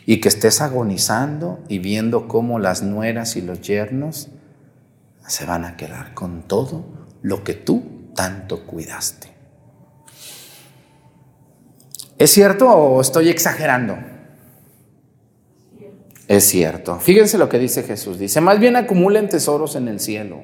Y 0.05 0.21
que 0.21 0.29
estés 0.29 0.61
agonizando 0.61 1.61
y 1.68 1.79
viendo 1.79 2.29
cómo 2.29 2.59
las 2.59 2.83
nueras 2.83 3.37
y 3.37 3.40
los 3.40 3.62
yernos 3.62 4.29
se 5.27 5.47
van 5.47 5.64
a 5.64 5.79
quedar 5.79 6.12
con 6.12 6.42
todo 6.42 6.92
lo 7.23 7.45
que 7.45 7.55
tú 7.55 8.13
tanto 8.15 8.67
cuidaste. 8.67 9.29
¿Es 12.19 12.31
cierto 12.31 12.69
o 12.69 13.01
estoy 13.01 13.31
exagerando? 13.31 13.97
Es 16.29 16.45
cierto. 16.45 16.99
Fíjense 16.99 17.37
lo 17.37 17.49
que 17.49 17.59
dice 17.59 17.83
Jesús. 17.83 18.19
Dice, 18.19 18.41
más 18.41 18.59
bien 18.59 18.77
acumulen 18.77 19.29
tesoros 19.29 19.75
en 19.77 19.89
el 19.89 19.99
cielo, 19.99 20.43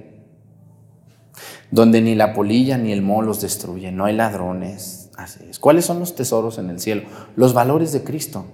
donde 1.71 2.01
ni 2.01 2.15
la 2.15 2.33
polilla 2.33 2.77
ni 2.79 2.93
el 2.93 3.03
moho 3.03 3.23
los 3.23 3.41
destruyen, 3.41 3.97
no 3.97 4.05
hay 4.07 4.17
ladrones. 4.17 5.11
Así 5.17 5.41
es. 5.49 5.59
¿Cuáles 5.59 5.85
son 5.85 5.99
los 5.99 6.15
tesoros 6.15 6.59
en 6.59 6.71
el 6.71 6.81
cielo? 6.81 7.03
Los 7.37 7.55
valores 7.55 7.93
de 7.93 8.05
Cristo, 8.05 8.47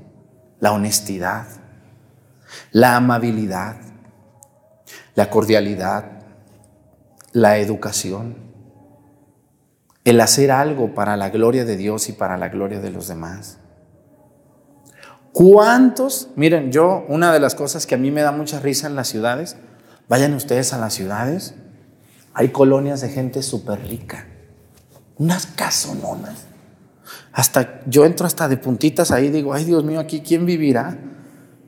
la 0.61 0.73
honestidad, 0.73 1.47
la 2.73 2.97
amabilidad, 2.97 3.77
la 5.15 5.31
cordialidad, 5.31 6.24
la 7.35 7.59
educación, 7.59 8.37
el 10.05 10.21
hacer 10.21 10.53
algo 10.53 10.95
para 10.95 11.17
la 11.17 11.31
gloria 11.31 11.65
de 11.65 11.77
Dios 11.77 12.09
y 12.09 12.13
para 12.13 12.39
la 12.39 12.49
gloria 12.49 12.79
de 12.79 12.91
los 12.91 13.09
demás. 13.09 13.59
¿Cuántos? 15.33 16.29
Miren, 16.37 16.71
yo, 16.71 17.05
una 17.09 17.33
de 17.33 17.41
las 17.41 17.57
cosas 17.57 17.87
que 17.87 17.97
a 17.97 17.99
mí 17.99 18.13
me 18.13 18.23
da 18.23 18.31
mucha 18.31 18.61
risa 18.61 18.87
en 18.87 18.95
las 18.95 19.09
ciudades, 19.09 19.57
vayan 20.09 20.33
ustedes 20.35 20.73
a 20.73 20.79
las 20.79 20.95
ciudades, 20.95 21.57
hay 22.35 22.51
colonias 22.51 23.01
de 23.01 23.09
gente 23.09 23.43
súper 23.43 23.81
rica, 23.83 24.29
unas 25.19 25.47
casononas. 25.47 26.45
Hasta 27.33 27.81
yo 27.87 28.05
entro 28.07 28.29
hasta 28.29 28.49
de 28.49 28.59
puntitas 28.59 29.11
ahí, 29.11 29.29
digo, 29.29 29.55
ay 29.55 29.65
Dios 29.65 29.83
mío, 29.83 29.99
aquí 29.99 30.21
quién 30.21 30.47
vivirá. 30.47 30.97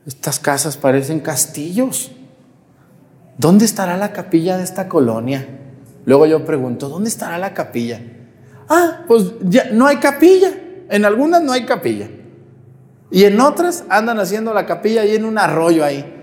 Estas 0.06 0.38
casas 0.38 0.76
parecen 0.76 1.18
castillos. 1.18 2.12
¿Dónde 3.38 3.64
estará 3.64 3.96
la 3.96 4.12
capilla 4.12 4.56
de 4.56 4.64
esta 4.64 4.88
colonia? 4.88 5.46
Luego 6.06 6.26
yo 6.26 6.44
pregunto, 6.44 6.88
¿dónde 6.88 7.08
estará 7.08 7.36
la 7.38 7.52
capilla? 7.52 8.00
Ah, 8.68 9.04
pues 9.06 9.34
ya 9.42 9.70
no 9.72 9.86
hay 9.86 9.96
capilla. 9.96 10.50
En 10.88 11.04
algunas 11.04 11.42
no 11.42 11.52
hay 11.52 11.66
capilla. 11.66 12.08
Y 13.10 13.24
en 13.24 13.40
otras 13.40 13.84
andan 13.88 14.18
haciendo 14.18 14.54
la 14.54 14.66
capilla 14.66 15.02
ahí 15.02 15.16
en 15.16 15.24
un 15.24 15.38
arroyo 15.38 15.84
ahí. 15.84 16.14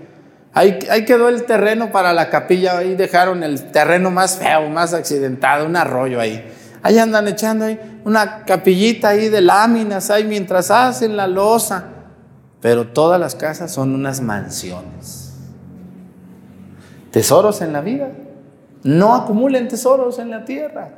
Ahí, 0.52 0.78
ahí 0.90 1.04
quedó 1.04 1.28
el 1.28 1.44
terreno 1.44 1.90
para 1.90 2.12
la 2.12 2.30
capilla, 2.30 2.78
ahí 2.78 2.94
dejaron 2.94 3.42
el 3.42 3.72
terreno 3.72 4.10
más 4.10 4.36
feo, 4.36 4.68
más 4.68 4.94
accidentado, 4.94 5.66
un 5.66 5.76
arroyo 5.76 6.20
ahí. 6.20 6.44
Ahí 6.82 6.98
andan 6.98 7.26
echando 7.28 7.64
ahí 7.64 8.00
una 8.04 8.44
capillita 8.44 9.08
ahí 9.08 9.28
de 9.28 9.40
láminas 9.40 10.10
ahí 10.10 10.24
mientras 10.24 10.70
hacen 10.70 11.16
la 11.16 11.26
losa. 11.26 11.84
Pero 12.60 12.88
todas 12.88 13.20
las 13.20 13.34
casas 13.34 13.72
son 13.72 13.94
unas 13.94 14.20
mansiones. 14.20 15.23
Tesoros 17.14 17.62
en 17.62 17.72
la 17.72 17.80
vida. 17.80 18.08
No 18.82 19.14
acumulen 19.14 19.68
tesoros 19.68 20.18
en 20.18 20.30
la 20.30 20.44
tierra. 20.44 20.96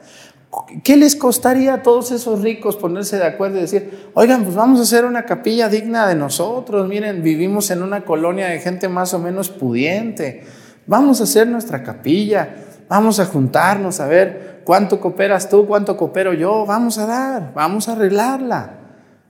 ¿Qué 0.82 0.96
les 0.96 1.14
costaría 1.14 1.74
a 1.74 1.82
todos 1.82 2.10
esos 2.10 2.40
ricos 2.40 2.76
ponerse 2.76 3.18
de 3.18 3.26
acuerdo 3.26 3.58
y 3.58 3.60
decir, 3.60 4.08
oigan, 4.14 4.42
pues 4.44 4.56
vamos 4.56 4.80
a 4.80 4.84
hacer 4.84 5.04
una 5.04 5.26
capilla 5.26 5.68
digna 5.68 6.08
de 6.08 6.14
nosotros? 6.14 6.88
Miren, 6.88 7.22
vivimos 7.22 7.70
en 7.70 7.82
una 7.82 8.06
colonia 8.06 8.46
de 8.46 8.60
gente 8.60 8.88
más 8.88 9.12
o 9.12 9.18
menos 9.18 9.50
pudiente. 9.50 10.42
Vamos 10.86 11.20
a 11.20 11.24
hacer 11.24 11.48
nuestra 11.48 11.82
capilla. 11.82 12.48
Vamos 12.88 13.20
a 13.20 13.26
juntarnos 13.26 14.00
a 14.00 14.06
ver 14.06 14.62
cuánto 14.64 14.98
cooperas 14.98 15.50
tú, 15.50 15.66
cuánto 15.66 15.98
coopero 15.98 16.32
yo. 16.32 16.64
Vamos 16.64 16.96
a 16.96 17.04
dar, 17.04 17.52
vamos 17.54 17.90
a 17.90 17.92
arreglarla. 17.92 18.70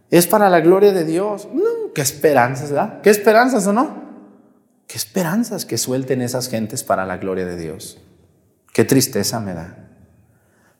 Es 0.08 0.28
para 0.28 0.48
la 0.48 0.60
gloria 0.60 0.92
de 0.92 1.04
Dios. 1.04 1.48
Qué 1.96 2.02
esperanzas, 2.02 2.70
¿verdad? 2.70 3.00
¿Qué 3.02 3.10
esperanzas 3.10 3.66
o 3.66 3.72
no? 3.72 4.05
Qué 4.86 4.96
esperanzas 4.96 5.64
que 5.64 5.78
suelten 5.78 6.22
esas 6.22 6.48
gentes 6.48 6.84
para 6.84 7.06
la 7.06 7.16
gloria 7.16 7.44
de 7.44 7.56
Dios. 7.56 7.98
Qué 8.72 8.84
tristeza 8.84 9.40
me 9.40 9.54
da 9.54 9.86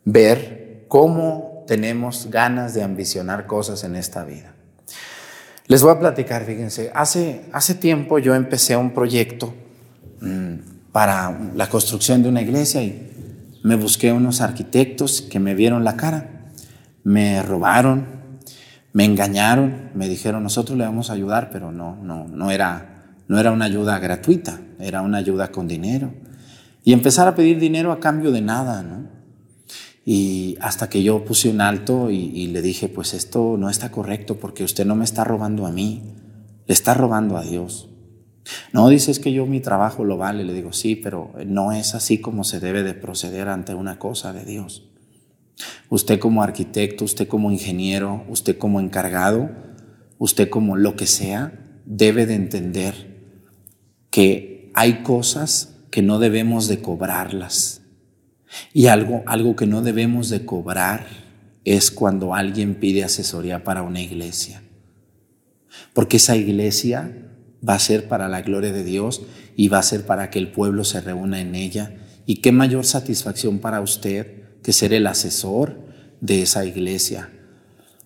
ver 0.06 0.86
cómo 0.88 1.64
tenemos 1.66 2.28
ganas 2.30 2.72
de 2.72 2.82
ambicionar 2.82 3.46
cosas 3.46 3.84
en 3.84 3.96
esta 3.96 4.24
vida. 4.24 4.54
Les 5.66 5.82
voy 5.82 5.92
a 5.92 5.98
platicar, 5.98 6.44
fíjense, 6.44 6.92
hace, 6.94 7.44
hace 7.52 7.74
tiempo 7.74 8.18
yo 8.20 8.34
empecé 8.34 8.76
un 8.76 8.94
proyecto 8.94 9.52
mm, 10.20 10.92
para 10.92 11.38
la 11.54 11.68
construcción 11.68 12.22
de 12.22 12.28
una 12.28 12.40
iglesia 12.40 12.82
y 12.82 13.58
me 13.64 13.74
busqué 13.74 14.12
unos 14.12 14.40
arquitectos 14.40 15.22
que 15.22 15.40
me 15.40 15.56
vieron 15.56 15.82
la 15.82 15.96
cara, 15.96 16.52
me 17.02 17.42
robaron, 17.42 18.06
me 18.92 19.04
engañaron, 19.04 19.90
me 19.94 20.08
dijeron 20.08 20.44
nosotros 20.44 20.78
le 20.78 20.84
vamos 20.84 21.10
a 21.10 21.14
ayudar, 21.14 21.50
pero 21.50 21.72
no, 21.72 21.96
no, 21.96 22.28
no 22.28 22.52
era, 22.52 22.95
no 23.28 23.38
era 23.38 23.52
una 23.52 23.64
ayuda 23.64 23.98
gratuita, 23.98 24.60
era 24.78 25.02
una 25.02 25.18
ayuda 25.18 25.50
con 25.50 25.66
dinero. 25.66 26.14
Y 26.84 26.92
empezar 26.92 27.26
a 27.26 27.34
pedir 27.34 27.58
dinero 27.58 27.92
a 27.92 28.00
cambio 28.00 28.30
de 28.30 28.40
nada, 28.40 28.82
¿no? 28.82 29.08
Y 30.04 30.56
hasta 30.60 30.88
que 30.88 31.02
yo 31.02 31.24
puse 31.24 31.48
un 31.48 31.60
alto 31.60 32.12
y, 32.12 32.46
le 32.46 32.62
dije, 32.62 32.88
pues 32.88 33.12
esto 33.12 33.56
no 33.58 33.68
está 33.68 33.90
correcto 33.90 34.36
porque 34.36 34.62
usted 34.62 34.86
no 34.86 34.94
me 34.94 35.04
está 35.04 35.24
robando 35.24 35.66
a 35.66 35.72
mí, 35.72 36.14
le 36.64 36.72
está 36.72 36.94
robando 36.94 37.36
a 37.36 37.42
Dios. 37.42 37.88
No, 38.72 38.88
dices 38.88 39.18
que 39.18 39.32
yo 39.32 39.46
mi 39.46 39.58
trabajo 39.58 40.04
lo 40.04 40.16
vale. 40.16 40.44
Le 40.44 40.52
digo, 40.52 40.72
sí, 40.72 40.94
pero 40.94 41.32
no 41.44 41.72
es 41.72 41.96
así 41.96 42.20
como 42.20 42.44
se 42.44 42.60
debe 42.60 42.84
de 42.84 42.94
proceder 42.94 43.48
ante 43.48 43.74
una 43.74 43.98
cosa 43.98 44.32
de 44.32 44.44
Dios. 44.44 44.88
Usted 45.88 46.20
como 46.20 46.44
arquitecto, 46.44 47.04
usted 47.04 47.26
como 47.26 47.50
ingeniero, 47.50 48.24
usted 48.28 48.58
como 48.58 48.78
encargado, 48.78 49.50
usted 50.18 50.48
como 50.48 50.76
lo 50.76 50.94
que 50.94 51.06
sea, 51.08 51.80
debe 51.84 52.26
de 52.26 52.34
entender 52.34 53.15
que 54.16 54.70
hay 54.72 55.02
cosas 55.02 55.74
que 55.90 56.00
no 56.00 56.18
debemos 56.18 56.68
de 56.68 56.80
cobrarlas 56.80 57.82
y 58.72 58.86
algo, 58.86 59.22
algo 59.26 59.56
que 59.56 59.66
no 59.66 59.82
debemos 59.82 60.30
de 60.30 60.46
cobrar 60.46 61.06
es 61.66 61.90
cuando 61.90 62.34
alguien 62.34 62.76
pide 62.76 63.04
asesoría 63.04 63.62
para 63.62 63.82
una 63.82 64.00
iglesia. 64.00 64.62
Porque 65.92 66.16
esa 66.16 66.34
iglesia 66.34 67.14
va 67.68 67.74
a 67.74 67.78
ser 67.78 68.08
para 68.08 68.26
la 68.30 68.40
gloria 68.40 68.72
de 68.72 68.84
Dios 68.84 69.20
y 69.54 69.68
va 69.68 69.80
a 69.80 69.82
ser 69.82 70.06
para 70.06 70.30
que 70.30 70.38
el 70.38 70.50
pueblo 70.50 70.84
se 70.84 71.02
reúna 71.02 71.42
en 71.42 71.54
ella. 71.54 71.94
Y 72.24 72.36
qué 72.36 72.52
mayor 72.52 72.86
satisfacción 72.86 73.58
para 73.58 73.82
usted 73.82 74.44
que 74.62 74.72
ser 74.72 74.94
el 74.94 75.08
asesor 75.08 75.78
de 76.22 76.40
esa 76.40 76.64
iglesia. 76.64 77.28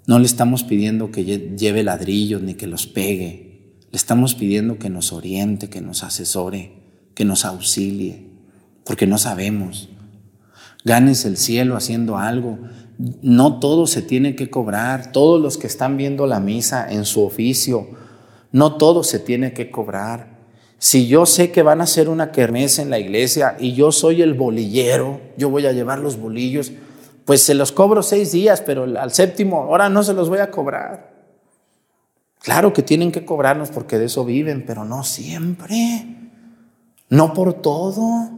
No 0.09 0.19
le 0.19 0.27
estamos 0.27 0.65
pidiendo 0.65 1.13
que 1.13 1.55
lleve 1.57 1.85
ladrillos 1.85 2.43
ni 2.43 2.55
que 2.55 2.67
los 2.67 2.89
pegue. 2.89 3.50
Le 3.91 3.97
estamos 3.97 4.35
pidiendo 4.35 4.79
que 4.79 4.91
nos 4.91 5.13
oriente, 5.13 5.69
que 5.69 5.81
nos 5.81 6.03
asesore, 6.05 6.73
que 7.15 7.25
nos 7.25 7.45
auxilie, 7.45 8.29
porque 8.85 9.07
no 9.07 9.19
sabemos 9.19 9.89
ganes 10.85 11.25
el 11.25 11.37
cielo 11.37 11.77
haciendo 11.77 12.19
algo. 12.19 12.59
No 13.23 13.61
todo 13.61 13.87
se 13.87 14.03
tiene 14.03 14.37
que 14.37 14.51
cobrar. 14.51 15.13
Todos 15.13 15.41
los 15.41 15.59
que 15.59 15.67
están 15.67 15.97
viendo 15.97 16.27
la 16.27 16.41
misa 16.41 16.91
en 16.91 17.05
su 17.05 17.25
oficio, 17.25 17.89
no 18.53 18.77
todo 18.77 19.03
se 19.03 19.19
tiene 19.19 19.53
que 19.53 19.71
cobrar. 19.71 20.41
Si 20.79 21.07
yo 21.07 21.27
sé 21.27 21.51
que 21.51 21.63
van 21.63 21.81
a 21.81 21.85
hacer 21.85 22.09
una 22.09 22.33
kermés 22.33 22.79
en 22.79 22.89
la 22.89 22.99
iglesia 22.99 23.57
y 23.59 23.75
yo 23.75 23.93
soy 23.93 24.23
el 24.23 24.35
bolillero, 24.35 25.21
yo 25.37 25.51
voy 25.51 25.67
a 25.67 25.73
llevar 25.73 25.99
los 25.99 26.19
bolillos, 26.19 26.73
pues 27.27 27.43
se 27.43 27.55
los 27.55 27.71
cobro 27.71 28.03
seis 28.03 28.33
días, 28.33 28.63
pero 28.63 28.85
al 28.85 29.13
séptimo 29.13 29.65
ahora 29.65 29.91
no 29.91 30.03
se 30.03 30.15
los 30.15 30.31
voy 30.31 30.39
a 30.39 30.51
cobrar. 30.51 31.10
Claro 32.41 32.73
que 32.73 32.83
tienen 32.83 33.13
que 33.13 33.25
cobrarnos 33.25 33.71
porque 33.71 33.99
de 33.99 34.07
eso 34.07 34.25
viven, 34.25 34.65
pero 34.67 34.85
no 34.85 35.05
siempre, 35.05 36.07
no 37.11 37.35
por 37.35 37.55
todo. 37.55 38.31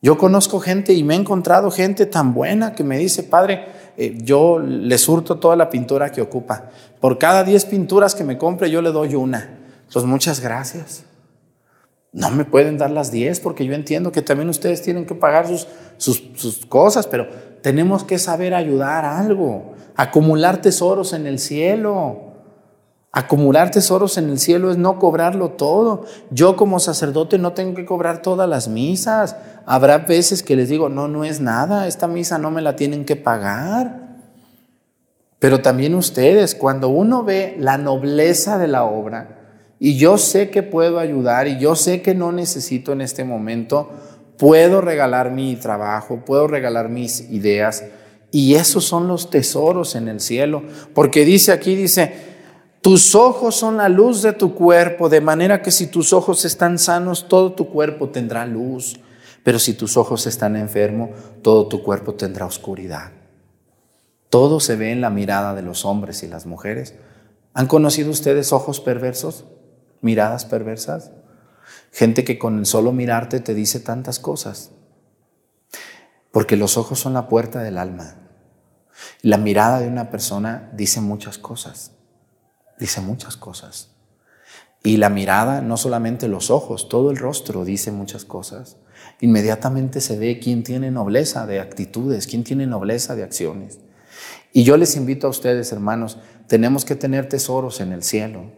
Yo 0.00 0.16
conozco 0.16 0.60
gente 0.60 0.92
y 0.92 1.02
me 1.02 1.14
he 1.14 1.18
encontrado 1.18 1.72
gente 1.72 2.06
tan 2.06 2.34
buena 2.34 2.74
que 2.74 2.84
me 2.84 2.96
dice, 2.96 3.24
padre, 3.24 3.66
eh, 3.96 4.16
yo 4.22 4.60
le 4.60 4.96
surto 4.96 5.38
toda 5.38 5.56
la 5.56 5.68
pintura 5.70 6.12
que 6.12 6.22
ocupa. 6.22 6.70
Por 7.00 7.18
cada 7.18 7.42
10 7.42 7.64
pinturas 7.64 8.14
que 8.14 8.22
me 8.22 8.38
compre, 8.38 8.70
yo 8.70 8.80
le 8.80 8.92
doy 8.92 9.16
una. 9.16 9.58
Pues 9.92 10.04
muchas 10.04 10.38
gracias. 10.38 11.04
No 12.12 12.30
me 12.30 12.44
pueden 12.44 12.78
dar 12.78 12.92
las 12.92 13.10
10 13.10 13.40
porque 13.40 13.66
yo 13.66 13.74
entiendo 13.74 14.12
que 14.12 14.22
también 14.22 14.48
ustedes 14.48 14.82
tienen 14.82 15.04
que 15.04 15.16
pagar 15.16 15.48
sus, 15.48 15.66
sus, 15.96 16.22
sus 16.36 16.64
cosas, 16.64 17.08
pero 17.08 17.28
tenemos 17.60 18.04
que 18.04 18.18
saber 18.18 18.54
ayudar 18.54 19.04
a 19.04 19.18
algo, 19.18 19.74
acumular 19.96 20.62
tesoros 20.62 21.12
en 21.12 21.26
el 21.26 21.40
cielo. 21.40 22.27
Acumular 23.10 23.70
tesoros 23.70 24.18
en 24.18 24.28
el 24.28 24.38
cielo 24.38 24.70
es 24.70 24.76
no 24.76 24.98
cobrarlo 24.98 25.50
todo. 25.50 26.04
Yo 26.30 26.56
como 26.56 26.78
sacerdote 26.78 27.38
no 27.38 27.52
tengo 27.54 27.74
que 27.74 27.86
cobrar 27.86 28.20
todas 28.20 28.48
las 28.48 28.68
misas. 28.68 29.36
Habrá 29.64 29.98
veces 29.98 30.42
que 30.42 30.56
les 30.56 30.68
digo, 30.68 30.88
no, 30.88 31.08
no 31.08 31.24
es 31.24 31.40
nada, 31.40 31.86
esta 31.86 32.06
misa 32.06 32.38
no 32.38 32.50
me 32.50 32.60
la 32.60 32.76
tienen 32.76 33.04
que 33.06 33.16
pagar. 33.16 34.08
Pero 35.38 35.60
también 35.60 35.94
ustedes, 35.94 36.54
cuando 36.54 36.88
uno 36.88 37.24
ve 37.24 37.56
la 37.58 37.78
nobleza 37.78 38.58
de 38.58 38.68
la 38.68 38.84
obra, 38.84 39.36
y 39.78 39.96
yo 39.96 40.18
sé 40.18 40.50
que 40.50 40.62
puedo 40.62 40.98
ayudar, 40.98 41.46
y 41.46 41.58
yo 41.58 41.76
sé 41.76 42.02
que 42.02 42.14
no 42.14 42.32
necesito 42.32 42.92
en 42.92 43.00
este 43.00 43.24
momento, 43.24 43.90
puedo 44.36 44.80
regalar 44.80 45.30
mi 45.30 45.56
trabajo, 45.56 46.24
puedo 46.26 46.46
regalar 46.48 46.88
mis 46.88 47.30
ideas, 47.30 47.84
y 48.32 48.54
esos 48.54 48.84
son 48.84 49.08
los 49.08 49.30
tesoros 49.30 49.94
en 49.94 50.08
el 50.08 50.20
cielo. 50.20 50.62
Porque 50.92 51.24
dice 51.24 51.52
aquí, 51.52 51.76
dice, 51.76 52.27
tus 52.80 53.16
ojos 53.16 53.56
son 53.56 53.76
la 53.76 53.88
luz 53.88 54.22
de 54.22 54.32
tu 54.32 54.54
cuerpo, 54.54 55.08
de 55.08 55.20
manera 55.20 55.62
que 55.62 55.72
si 55.72 55.88
tus 55.88 56.12
ojos 56.12 56.44
están 56.44 56.78
sanos, 56.78 57.28
todo 57.28 57.52
tu 57.52 57.70
cuerpo 57.70 58.10
tendrá 58.10 58.46
luz. 58.46 59.00
Pero 59.42 59.58
si 59.58 59.74
tus 59.74 59.96
ojos 59.96 60.26
están 60.26 60.56
enfermos, 60.56 61.10
todo 61.42 61.66
tu 61.66 61.82
cuerpo 61.82 62.14
tendrá 62.14 62.46
oscuridad. 62.46 63.12
Todo 64.30 64.60
se 64.60 64.76
ve 64.76 64.92
en 64.92 65.00
la 65.00 65.10
mirada 65.10 65.54
de 65.54 65.62
los 65.62 65.84
hombres 65.84 66.22
y 66.22 66.28
las 66.28 66.46
mujeres. 66.46 66.94
¿Han 67.52 67.66
conocido 67.66 68.10
ustedes 68.10 68.52
ojos 68.52 68.80
perversos? 68.80 69.44
¿Miradas 70.00 70.44
perversas? 70.44 71.10
Gente 71.90 72.22
que 72.24 72.38
con 72.38 72.58
el 72.58 72.66
solo 72.66 72.92
mirarte 72.92 73.40
te 73.40 73.54
dice 73.54 73.80
tantas 73.80 74.20
cosas. 74.20 74.70
Porque 76.30 76.56
los 76.56 76.76
ojos 76.76 77.00
son 77.00 77.14
la 77.14 77.28
puerta 77.28 77.60
del 77.60 77.78
alma. 77.78 78.16
La 79.22 79.38
mirada 79.38 79.80
de 79.80 79.88
una 79.88 80.10
persona 80.10 80.70
dice 80.74 81.00
muchas 81.00 81.38
cosas 81.38 81.97
dice 82.78 83.00
muchas 83.00 83.36
cosas. 83.36 83.90
Y 84.82 84.96
la 84.96 85.08
mirada, 85.08 85.60
no 85.60 85.76
solamente 85.76 86.28
los 86.28 86.50
ojos, 86.50 86.88
todo 86.88 87.10
el 87.10 87.16
rostro 87.16 87.64
dice 87.64 87.90
muchas 87.90 88.24
cosas. 88.24 88.76
Inmediatamente 89.20 90.00
se 90.00 90.18
ve 90.18 90.38
quién 90.38 90.62
tiene 90.62 90.90
nobleza 90.90 91.46
de 91.46 91.60
actitudes, 91.60 92.26
quién 92.26 92.44
tiene 92.44 92.66
nobleza 92.66 93.16
de 93.16 93.24
acciones. 93.24 93.80
Y 94.52 94.62
yo 94.64 94.76
les 94.76 94.96
invito 94.96 95.26
a 95.26 95.30
ustedes, 95.30 95.72
hermanos, 95.72 96.18
tenemos 96.46 96.84
que 96.84 96.94
tener 96.94 97.28
tesoros 97.28 97.80
en 97.80 97.92
el 97.92 98.02
cielo. 98.02 98.50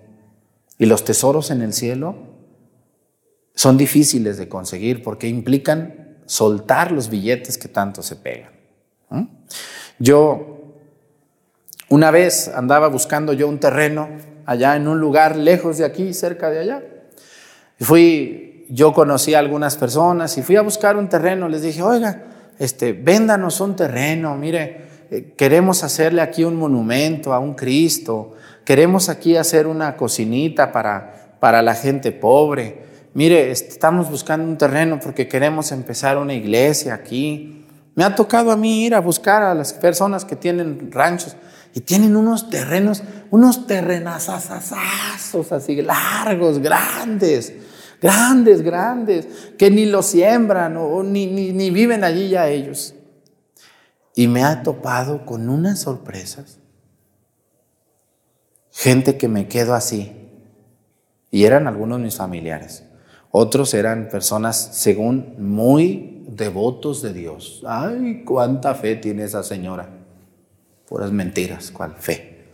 Y 0.79 0.87
los 0.87 1.05
tesoros 1.05 1.51
en 1.51 1.63
el 1.63 1.73
cielo 1.73 2.17
son 3.55 3.77
difíciles 3.77 4.39
de 4.39 4.49
conseguir 4.49 5.03
porque 5.03 5.29
implican 5.29 6.19
soltar 6.27 6.93
los 6.93 7.11
billetes 7.11 7.59
que 7.59 7.69
tanto 7.69 8.03
se 8.03 8.17
pegan. 8.17 8.53
Yo 9.99 10.50
una 11.91 12.13
vez 12.13 12.49
andaba 12.49 12.89
buscando 12.89 13.33
yo 13.33 13.49
un 13.49 13.59
terreno 13.59 14.09
allá 14.47 14.77
en 14.77 14.87
un 14.87 15.01
lugar 15.01 15.37
lejos 15.37 15.77
de 15.79 15.85
aquí, 15.85 16.15
cerca 16.15 16.49
de 16.49 16.61
allá. 16.61 16.83
Fui, 17.81 18.65
yo 18.71 18.93
conocí 18.93 19.35
a 19.35 19.41
algunas 19.41 19.77
personas 19.77 20.39
y 20.39 20.43
fui 20.43 20.55
a 20.55 20.63
buscar 20.63 20.97
un 20.97 21.09
terreno. 21.09 21.49
Les 21.49 21.63
dije, 21.63 21.83
oiga, 21.83 22.23
este, 22.61 22.93
véndanos 22.93 23.61
un 23.61 23.75
terreno, 23.75 24.37
mire, 24.37 24.83
eh, 25.11 25.35
queremos 25.37 25.83
hacerle 25.83 26.21
aquí 26.21 26.45
un 26.45 26.55
monumento 26.55 27.33
a 27.33 27.41
un 27.41 27.55
Cristo, 27.55 28.35
queremos 28.65 29.09
aquí 29.09 29.37
hacer 29.37 29.67
una 29.67 29.97
cocinita 29.97 30.71
para, 30.71 31.37
para 31.41 31.61
la 31.61 31.75
gente 31.75 32.13
pobre. 32.13 32.83
Mire, 33.15 33.51
estamos 33.51 34.09
buscando 34.09 34.47
un 34.47 34.57
terreno 34.57 35.01
porque 35.03 35.27
queremos 35.27 35.73
empezar 35.73 36.19
una 36.19 36.35
iglesia 36.35 36.95
aquí. 36.95 37.67
Me 37.97 38.05
ha 38.05 38.15
tocado 38.15 38.53
a 38.53 38.57
mí 38.57 38.85
ir 38.85 38.95
a 38.95 39.01
buscar 39.01 39.43
a 39.43 39.55
las 39.57 39.73
personas 39.73 40.25
que 40.25 40.37
tienen 40.37 40.93
ranchos 40.93 41.35
y 41.75 41.81
tienen 41.81 42.17
unos 42.17 42.51
terrenos, 42.51 43.03
unos 43.31 43.67
terrenazazazazos 43.67 45.53
así 45.53 45.81
largos, 45.83 46.59
grandes, 46.59 47.53
grandes, 48.01 48.63
grandes, 48.63 49.29
que 49.57 49.71
ni 49.71 49.87
los 49.87 50.07
siembran 50.07 50.77
o 50.77 51.03
ni, 51.03 51.27
ni, 51.27 51.53
ni 51.53 51.71
viven 51.71 52.03
allí 52.03 52.31
ya 52.31 52.49
ellos. 52.49 52.95
Y 54.15 54.27
me 54.27 54.43
ha 54.43 54.63
topado 54.63 55.25
con 55.25 55.49
unas 55.49 55.81
sorpresas. 55.81 56.59
Gente 58.73 59.17
que 59.17 59.29
me 59.29 59.47
quedo 59.47 59.75
así. 59.75 60.13
Y 61.31 61.45
eran 61.45 61.69
algunos 61.69 62.01
mis 62.01 62.17
familiares. 62.17 62.85
Otros 63.31 63.75
eran 63.75 64.09
personas, 64.09 64.71
según, 64.73 65.37
muy 65.39 66.25
devotos 66.29 67.03
de 67.03 67.13
Dios. 67.13 67.63
Ay, 67.65 68.25
cuánta 68.25 68.75
fe 68.75 68.97
tiene 68.97 69.23
esa 69.23 69.45
señora 69.45 70.00
puras 70.91 71.13
mentiras, 71.13 71.71
cuál 71.71 71.95
fe. 71.95 72.49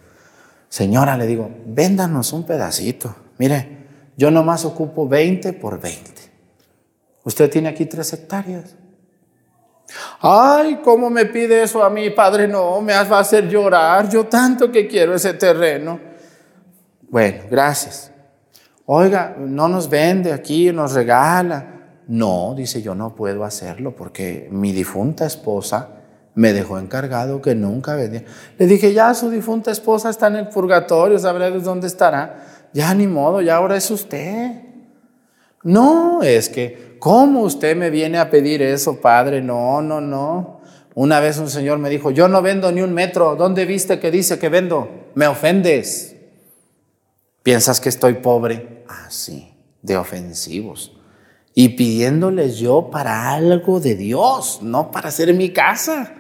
Señora, 0.69 1.17
le 1.17 1.27
digo, 1.27 1.51
véndanos 1.65 2.35
un 2.35 2.45
pedacito. 2.45 3.17
Mire, 3.39 3.87
yo 4.15 4.31
nomás 4.31 4.67
ocupo 4.67 5.09
20 5.09 5.55
por 5.55 5.81
20. 5.81 6.11
Usted 7.25 7.51
tiene 7.51 7.71
aquí 7.71 7.87
tres 7.87 8.13
hectáreas. 8.13 8.77
Ay, 10.21 10.81
¿cómo 10.85 11.09
me 11.09 11.25
pide 11.25 11.63
eso 11.63 11.83
a 11.83 11.89
mí, 11.89 12.11
padre? 12.11 12.47
No, 12.47 12.83
me 12.83 12.93
va 12.93 13.17
a 13.17 13.21
hacer 13.21 13.49
llorar. 13.49 14.11
Yo 14.11 14.27
tanto 14.27 14.71
que 14.71 14.87
quiero 14.87 15.15
ese 15.15 15.33
terreno. 15.33 15.99
Bueno, 17.09 17.45
gracias. 17.51 18.13
Oiga, 18.85 19.35
no 19.39 19.67
nos 19.67 19.89
vende 19.89 20.31
aquí, 20.31 20.71
nos 20.73 20.93
regala. 20.93 22.03
No, 22.09 22.55
dice, 22.55 22.83
yo 22.83 22.95
no 22.95 23.15
puedo 23.15 23.45
hacerlo 23.45 23.97
porque 23.97 24.47
mi 24.51 24.73
difunta 24.73 25.25
esposa 25.25 25.96
me 26.37 26.53
dejó 26.53 26.79
encargado 26.79 27.41
que 27.41 27.55
nunca 27.55 27.97
venía. 27.97 28.23
Le 28.59 28.67
dije, 28.67 28.93
ya 28.93 29.15
su 29.15 29.31
difunta 29.31 29.71
esposa 29.71 30.11
está 30.11 30.27
en 30.27 30.37
el 30.37 30.49
purgatorio, 30.49 31.19
sabrá 31.19 31.51
dónde 31.51 31.87
estará. 31.87 32.69
Ya 32.75 32.95
ni 32.95 33.07
modo, 33.07 33.41
ya 33.41 33.57
ahora 33.57 33.75
es 33.77 33.91
usted. 33.91 34.53
No, 35.63 36.23
es 36.23 36.51
que, 36.51 36.99
¿cómo 37.01 37.41
usted 37.41 37.75
me 37.75 37.89
viene 37.89 38.19
a 38.19 38.29
pedir 38.29 38.61
eso, 38.61 39.01
padre? 39.01 39.41
No, 39.41 39.81
no, 39.81 40.03
no. 40.03 40.61
Una 40.95 41.21
vez 41.21 41.39
un 41.39 41.49
señor 41.49 41.79
me 41.79 41.89
dijo, 41.89 42.11
yo 42.11 42.29
no 42.29 42.43
vendo 42.43 42.71
ni 42.71 42.83
un 42.83 42.93
metro. 42.93 43.35
¿Dónde 43.35 43.65
viste 43.65 43.99
que 43.99 44.11
dice 44.11 44.39
que 44.39 44.51
vendo? 44.51 45.11
Me 45.15 45.27
ofendes. 45.27 46.17
¿Piensas 47.43 47.81
que 47.81 47.89
estoy 47.89 48.15
pobre? 48.15 48.85
Ah, 48.89 49.07
sí, 49.09 49.55
de 49.81 49.97
ofensivos. 49.97 51.01
Y 51.55 51.71
pidiéndoles 51.71 52.59
yo 52.59 52.91
para 52.91 53.31
algo 53.31 53.81
de 53.81 53.95
Dios, 53.95 54.59
no 54.61 54.91
para 54.91 55.09
hacer 55.09 55.33
mi 55.33 55.51
casa. 55.55 56.13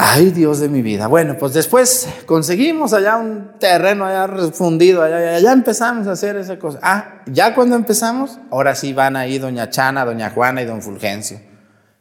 Ay, 0.00 0.30
Dios 0.30 0.60
de 0.60 0.68
mi 0.68 0.80
vida. 0.80 1.08
Bueno, 1.08 1.36
pues 1.36 1.54
después 1.54 2.08
conseguimos 2.24 2.92
allá 2.92 3.16
un 3.16 3.58
terreno 3.58 4.04
allá 4.04 4.28
refundido, 4.28 5.02
allá, 5.02 5.40
ya 5.40 5.52
empezamos 5.52 6.06
a 6.06 6.12
hacer 6.12 6.36
esa 6.36 6.56
cosa. 6.56 6.78
Ah, 6.82 7.22
ya 7.26 7.52
cuando 7.52 7.74
empezamos, 7.74 8.38
ahora 8.52 8.76
sí 8.76 8.92
van 8.92 9.16
ahí 9.16 9.40
doña 9.40 9.70
Chana, 9.70 10.04
doña 10.04 10.30
Juana 10.30 10.62
y 10.62 10.66
don 10.66 10.82
Fulgencio. 10.82 11.40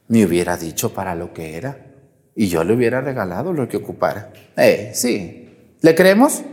Me 0.10 0.24
hubiera 0.24 0.58
dicho 0.58 0.94
para 0.94 1.16
lo 1.16 1.34
que 1.34 1.58
era 1.58 1.76
y 2.36 2.50
yo 2.50 2.64
le 2.64 2.76
hubiera 2.76 3.02
regalado 3.02 3.52
lo 3.52 3.68
que 3.68 3.78
ocupara. 3.78 4.30
Eh, 4.56 4.92
sí. 4.94 5.74
¿Le 5.82 5.96
creemos? 5.96 6.44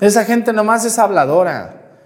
Esa 0.00 0.24
gente 0.24 0.52
nomás 0.52 0.84
es 0.84 0.98
habladora. 0.98 2.00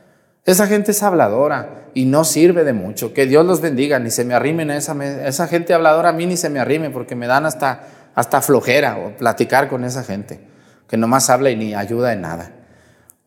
Esa 0.44 0.66
gente 0.66 0.90
es 0.90 1.02
habladora 1.02 1.88
y 1.94 2.04
no 2.04 2.24
sirve 2.24 2.64
de 2.64 2.74
mucho. 2.74 3.14
Que 3.14 3.24
Dios 3.24 3.46
los 3.46 3.62
bendiga, 3.62 3.98
ni 3.98 4.10
se 4.10 4.26
me 4.26 4.34
arrimen 4.34 4.70
a 4.70 4.76
esa, 4.76 4.94
esa 5.26 5.48
gente 5.48 5.72
habladora, 5.72 6.10
a 6.10 6.12
mí 6.12 6.26
ni 6.26 6.36
se 6.36 6.50
me 6.50 6.60
arrime 6.60 6.90
porque 6.90 7.16
me 7.16 7.26
dan 7.26 7.46
hasta 7.46 7.84
hasta 8.14 8.40
flojera 8.40 8.98
o 8.98 9.16
platicar 9.16 9.68
con 9.68 9.84
esa 9.84 10.04
gente 10.04 10.50
que 10.90 10.96
nomás 10.96 11.30
habla 11.30 11.50
y 11.50 11.56
ni 11.56 11.74
ayuda 11.74 12.12
en 12.12 12.22
nada. 12.22 12.50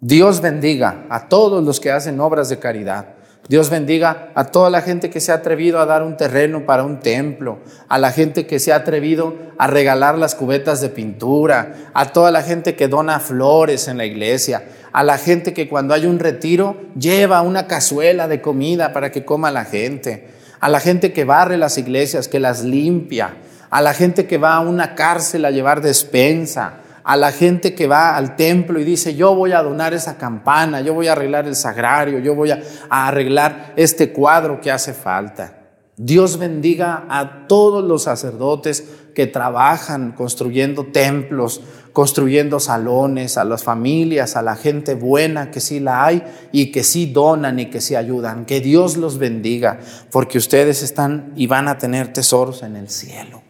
Dios 0.01 0.41
bendiga 0.41 1.05
a 1.09 1.29
todos 1.29 1.63
los 1.63 1.79
que 1.79 1.91
hacen 1.91 2.19
obras 2.19 2.49
de 2.49 2.59
caridad. 2.59 3.05
Dios 3.47 3.69
bendiga 3.69 4.31
a 4.35 4.45
toda 4.45 4.69
la 4.69 4.81
gente 4.81 5.09
que 5.09 5.21
se 5.21 5.31
ha 5.31 5.35
atrevido 5.35 5.79
a 5.79 5.85
dar 5.85 6.03
un 6.03 6.17
terreno 6.17 6.65
para 6.65 6.83
un 6.83 6.99
templo, 6.99 7.59
a 7.87 7.97
la 7.99 8.11
gente 8.11 8.45
que 8.45 8.59
se 8.59 8.73
ha 8.73 8.77
atrevido 8.77 9.35
a 9.57 9.67
regalar 9.67 10.17
las 10.17 10.35
cubetas 10.35 10.81
de 10.81 10.89
pintura, 10.89 11.73
a 11.93 12.11
toda 12.11 12.31
la 12.31 12.41
gente 12.41 12.75
que 12.75 12.89
dona 12.89 13.19
flores 13.21 13.87
en 13.87 13.97
la 13.97 14.05
iglesia, 14.05 14.63
a 14.91 15.03
la 15.03 15.17
gente 15.17 15.53
que 15.53 15.69
cuando 15.69 15.93
hay 15.93 16.05
un 16.05 16.19
retiro 16.19 16.77
lleva 16.97 17.41
una 17.41 17.67
cazuela 17.67 18.27
de 18.27 18.41
comida 18.41 18.91
para 18.91 19.11
que 19.11 19.25
coma 19.25 19.51
la 19.51 19.65
gente, 19.65 20.27
a 20.59 20.69
la 20.69 20.79
gente 20.79 21.11
que 21.11 21.25
barre 21.25 21.57
las 21.57 21.77
iglesias, 21.77 22.29
que 22.29 22.39
las 22.39 22.63
limpia, 22.63 23.35
a 23.73 23.81
la 23.81 23.95
gente 23.95 24.27
que 24.27 24.37
va 24.37 24.53
a 24.53 24.59
una 24.59 24.93
cárcel 24.93 25.45
a 25.45 25.49
llevar 25.49 25.81
despensa, 25.81 26.75
a 27.03 27.17
la 27.17 27.31
gente 27.31 27.73
que 27.73 27.87
va 27.87 28.15
al 28.15 28.35
templo 28.35 28.79
y 28.79 28.83
dice, 28.83 29.15
yo 29.15 29.33
voy 29.33 29.51
a 29.51 29.63
donar 29.63 29.95
esa 29.95 30.15
campana, 30.15 30.81
yo 30.81 30.93
voy 30.93 31.07
a 31.07 31.13
arreglar 31.13 31.47
el 31.47 31.55
sagrario, 31.55 32.19
yo 32.19 32.35
voy 32.35 32.51
a, 32.51 32.61
arreglar 32.91 33.73
este 33.75 34.13
cuadro 34.13 34.61
que 34.61 34.69
hace 34.69 34.93
falta. 34.93 35.57
Dios 35.97 36.37
bendiga 36.37 37.05
a 37.09 37.47
todos 37.47 37.83
los 37.83 38.03
sacerdotes 38.03 38.83
que 39.15 39.25
trabajan 39.25 40.11
construyendo 40.11 40.85
templos, 40.85 41.61
construyendo 41.93 42.59
salones, 42.59 43.39
a 43.39 43.43
las 43.43 43.63
familias, 43.63 44.35
a 44.35 44.43
la 44.43 44.55
gente 44.55 44.93
buena 44.93 45.49
que 45.49 45.59
sí 45.59 45.79
la 45.79 46.05
hay 46.05 46.23
y 46.51 46.71
que 46.71 46.83
sí 46.83 47.07
donan 47.07 47.57
y 47.57 47.71
que 47.71 47.81
sí 47.81 47.95
ayudan. 47.95 48.45
Que 48.45 48.61
Dios 48.61 48.97
los 48.97 49.17
bendiga 49.17 49.79
porque 50.11 50.37
ustedes 50.37 50.83
están 50.83 51.33
y 51.35 51.47
van 51.47 51.67
a 51.67 51.79
tener 51.79 52.13
tesoros 52.13 52.61
en 52.61 52.75
el 52.75 52.89
cielo. 52.89 53.41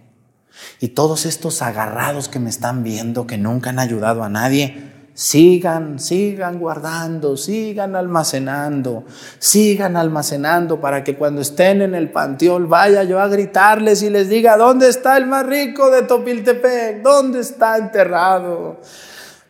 Y 0.84 0.90
todos 0.90 1.26
estos 1.26 1.62
agarrados 1.62 2.28
que 2.28 2.40
me 2.40 2.50
están 2.50 2.84
viendo, 2.84 3.26
que 3.26 3.38
nunca 3.38 3.70
han 3.70 3.80
ayudado 3.80 4.22
a 4.22 4.28
nadie, 4.28 4.84
sigan, 5.14 5.98
sigan 5.98 6.60
guardando, 6.60 7.38
sigan 7.38 7.96
almacenando, 7.96 9.06
sigan 9.40 9.96
almacenando 9.96 10.82
para 10.82 11.02
que 11.06 11.16
cuando 11.16 11.40
estén 11.40 11.82
en 11.84 11.96
el 11.96 12.12
panteón 12.12 12.68
vaya 12.68 13.06
yo 13.06 13.22
a 13.22 13.30
gritarles 13.30 14.04
y 14.04 14.10
les 14.10 14.28
diga, 14.28 14.58
¿dónde 14.58 14.90
está 14.90 15.16
el 15.16 15.26
más 15.26 15.46
rico 15.46 15.90
de 15.90 16.02
Topiltepec? 16.02 17.02
¿Dónde 17.02 17.40
está 17.40 17.78
enterrado? 17.78 18.82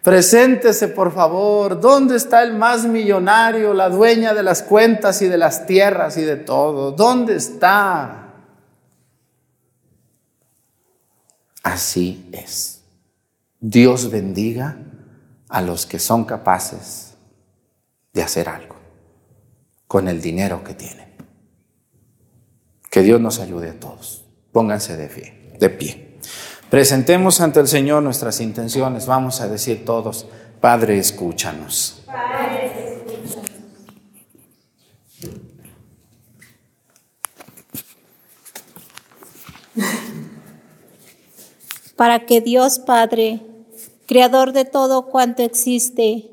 Preséntese, 0.03 0.89
por 0.89 1.11
favor. 1.11 1.81
¿Dónde 1.81 2.15
está 2.15 2.43
el 2.43 2.53
más 2.53 2.85
millonario, 2.85 3.73
la 3.73 3.89
dueña 3.89 4.35
de 4.35 4.43
las 4.43 4.61
cuentas 4.61 5.19
y 5.23 5.27
de 5.27 5.39
las 5.39 5.65
tierras 5.65 6.15
y 6.15 6.21
de 6.21 6.35
todo? 6.35 6.91
¿Dónde 6.91 7.37
está? 7.37 8.22
Así 11.63 12.29
es. 12.33 12.83
Dios 13.59 14.11
bendiga 14.11 14.77
a 15.47 15.61
los 15.61 15.85
que 15.85 15.97
son 15.97 16.25
capaces 16.25 17.15
de 18.11 18.21
hacer 18.21 18.49
algo 18.49 18.75
con 19.87 20.07
el 20.07 20.21
dinero 20.21 20.63
que 20.63 20.73
tienen. 20.73 21.13
Que 22.91 23.01
Dios 23.01 23.21
nos 23.21 23.39
ayude 23.39 23.69
a 23.69 23.79
todos. 23.79 24.25
Pónganse 24.51 24.97
de 24.97 25.07
pie. 25.07 25.55
De 25.59 25.69
pie. 25.69 26.19
Presentemos 26.69 27.39
ante 27.39 27.59
el 27.59 27.67
Señor 27.67 28.03
nuestras 28.03 28.41
intenciones. 28.41 29.05
Vamos 29.05 29.39
a 29.41 29.47
decir 29.47 29.85
todos, 29.85 30.27
Padre, 30.59 30.97
escúchanos. 30.97 32.03
Padre, 32.05 33.03
escúchanos. 33.05 33.61
para 41.95 42.25
que 42.25 42.41
Dios 42.41 42.79
Padre, 42.79 43.41
Creador 44.05 44.51
de 44.51 44.65
todo 44.65 45.05
cuanto 45.07 45.43
existe, 45.43 46.29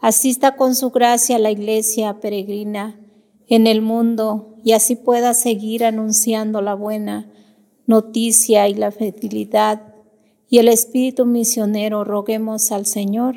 asista 0.00 0.56
con 0.56 0.74
su 0.74 0.90
gracia 0.90 1.36
a 1.36 1.38
la 1.38 1.50
iglesia 1.50 2.18
peregrina 2.20 2.98
en 3.46 3.66
el 3.66 3.82
mundo 3.82 4.56
y 4.64 4.72
así 4.72 4.96
pueda 4.96 5.34
seguir 5.34 5.84
anunciando 5.84 6.62
la 6.62 6.74
buena 6.74 7.30
noticia 7.86 8.68
y 8.68 8.74
la 8.74 8.90
fidelidad. 8.90 9.82
Y 10.48 10.58
el 10.58 10.68
espíritu 10.68 11.26
misionero, 11.26 12.04
roguemos 12.04 12.72
al 12.72 12.86
Señor 12.86 13.36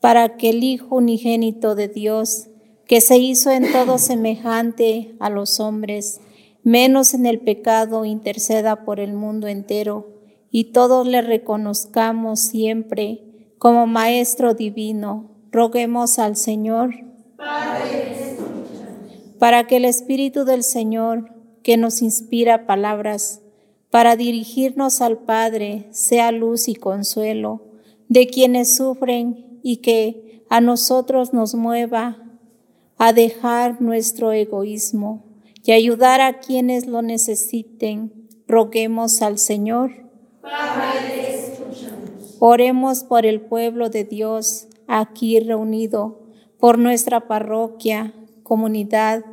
para 0.00 0.36
que 0.36 0.50
el 0.50 0.64
Hijo 0.64 0.96
unigénito 0.96 1.74
de 1.74 1.88
Dios, 1.88 2.46
que 2.86 3.00
se 3.00 3.18
hizo 3.18 3.50
en 3.50 3.70
todo 3.70 3.98
semejante 3.98 5.14
a 5.20 5.30
los 5.30 5.60
hombres, 5.60 6.20
menos 6.62 7.14
en 7.14 7.26
el 7.26 7.40
pecado, 7.40 8.04
interceda 8.04 8.84
por 8.84 9.00
el 9.00 9.12
mundo 9.12 9.46
entero, 9.46 10.08
y 10.50 10.72
todos 10.72 11.06
le 11.06 11.22
reconozcamos 11.22 12.40
siempre 12.40 13.52
como 13.58 13.86
Maestro 13.86 14.54
Divino. 14.54 15.30
Roguemos 15.52 16.18
al 16.18 16.36
Señor 16.36 16.94
para 19.40 19.66
que 19.66 19.78
el 19.78 19.86
Espíritu 19.86 20.44
del 20.44 20.62
Señor, 20.62 21.32
que 21.62 21.78
nos 21.78 22.02
inspira 22.02 22.66
palabras, 22.66 23.40
para 23.90 24.14
dirigirnos 24.14 25.00
al 25.00 25.18
Padre, 25.18 25.88
sea 25.90 26.30
luz 26.30 26.68
y 26.68 26.74
consuelo 26.74 27.62
de 28.08 28.26
quienes 28.26 28.76
sufren 28.76 29.60
y 29.62 29.78
que 29.78 30.44
a 30.50 30.60
nosotros 30.60 31.32
nos 31.32 31.54
mueva 31.54 32.22
a 32.98 33.12
dejar 33.12 33.80
nuestro 33.80 34.32
egoísmo 34.32 35.29
y 35.70 35.72
ayudar 35.72 36.20
a 36.20 36.40
quienes 36.40 36.88
lo 36.88 37.00
necesiten. 37.00 38.28
Roguemos 38.48 39.22
al 39.22 39.38
Señor. 39.38 39.92
Oremos 42.40 43.04
por 43.04 43.24
el 43.24 43.40
pueblo 43.40 43.88
de 43.88 44.02
Dios 44.02 44.66
aquí 44.88 45.38
reunido, 45.38 46.22
por 46.58 46.76
nuestra 46.76 47.28
parroquia, 47.28 48.12
comunidad, 48.42 49.24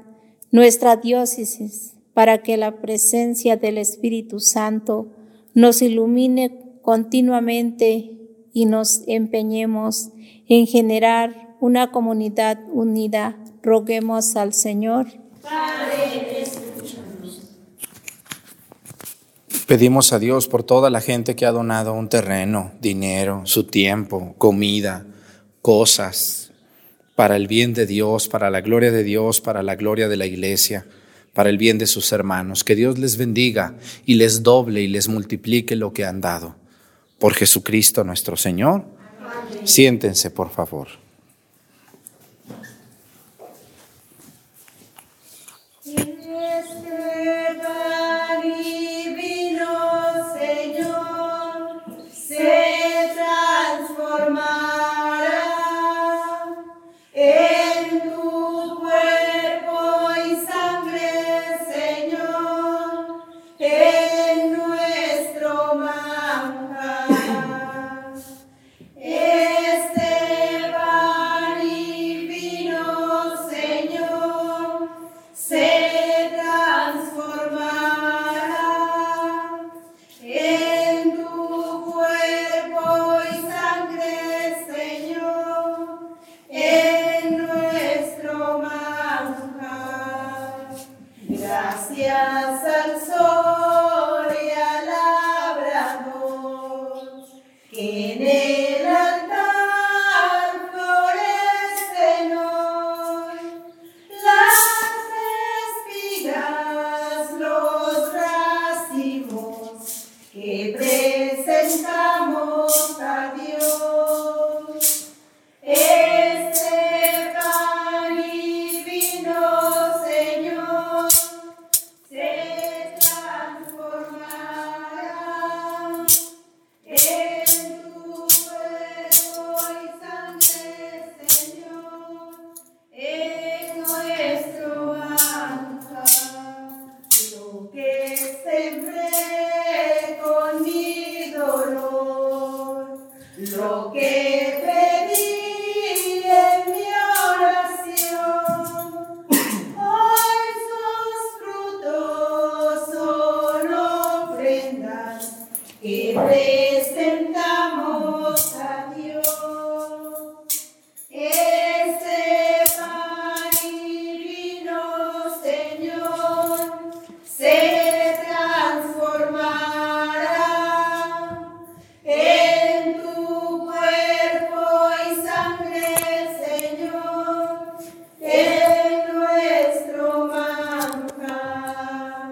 nuestra 0.51 0.97
diócesis, 0.97 1.95
para 2.13 2.43
que 2.43 2.55
la 2.55 2.81
presencia 2.81 3.57
del 3.57 3.79
Espíritu 3.79 4.39
Santo 4.39 5.07
nos 5.55 5.81
ilumine 5.81 6.51
continuamente 6.83 8.11
y 8.53 8.65
nos 8.67 9.01
empeñemos 9.07 10.11
en 10.47 10.67
generar 10.67 11.55
una 11.59 11.89
comunidad 11.89 12.59
unida. 12.71 13.39
Roguemos 13.63 14.35
al 14.35 14.53
Señor. 14.53 15.07
Pedimos 19.68 20.13
a 20.13 20.20
Dios 20.20 20.47
por 20.47 20.63
toda 20.63 20.89
la 20.89 21.01
gente 21.01 21.36
que 21.36 21.45
ha 21.45 21.51
donado 21.51 21.91
un 21.91 22.07
terreno, 22.07 22.72
dinero, 22.80 23.41
su 23.43 23.65
tiempo, 23.65 24.34
comida, 24.38 25.05
cosas, 25.61 26.53
para 27.15 27.36
el 27.36 27.47
bien 27.47 27.74
de 27.74 27.86
Dios, 27.86 28.30
para 28.30 28.49
la 28.49 28.61
gloria 28.61 28.93
de 28.93 29.03
Dios, 29.03 29.41
para 29.41 29.63
la 29.63 29.76
gloria 29.76 30.07
de 30.07 30.15
la 30.15 30.26
iglesia, 30.26 30.86
para 31.34 31.49
el 31.49 31.57
bien 31.57 31.78
de 31.78 31.86
sus 31.86 32.13
hermanos. 32.13 32.63
Que 32.63 32.76
Dios 32.76 32.97
les 32.97 33.18
bendiga 33.18 33.76
y 34.05 34.15
les 34.15 34.41
doble 34.41 34.84
y 34.84 34.88
les 34.88 35.09
multiplique 35.09 35.76
lo 35.76 35.91
que 35.91 36.05
han 36.05 36.22
dado. 36.22 36.55
Por 37.20 37.34
Jesucristo 37.34 38.05
nuestro 38.05 38.38
Señor. 38.38 38.86
Siéntense, 39.65 40.32
por 40.32 40.49
favor. 40.49 40.88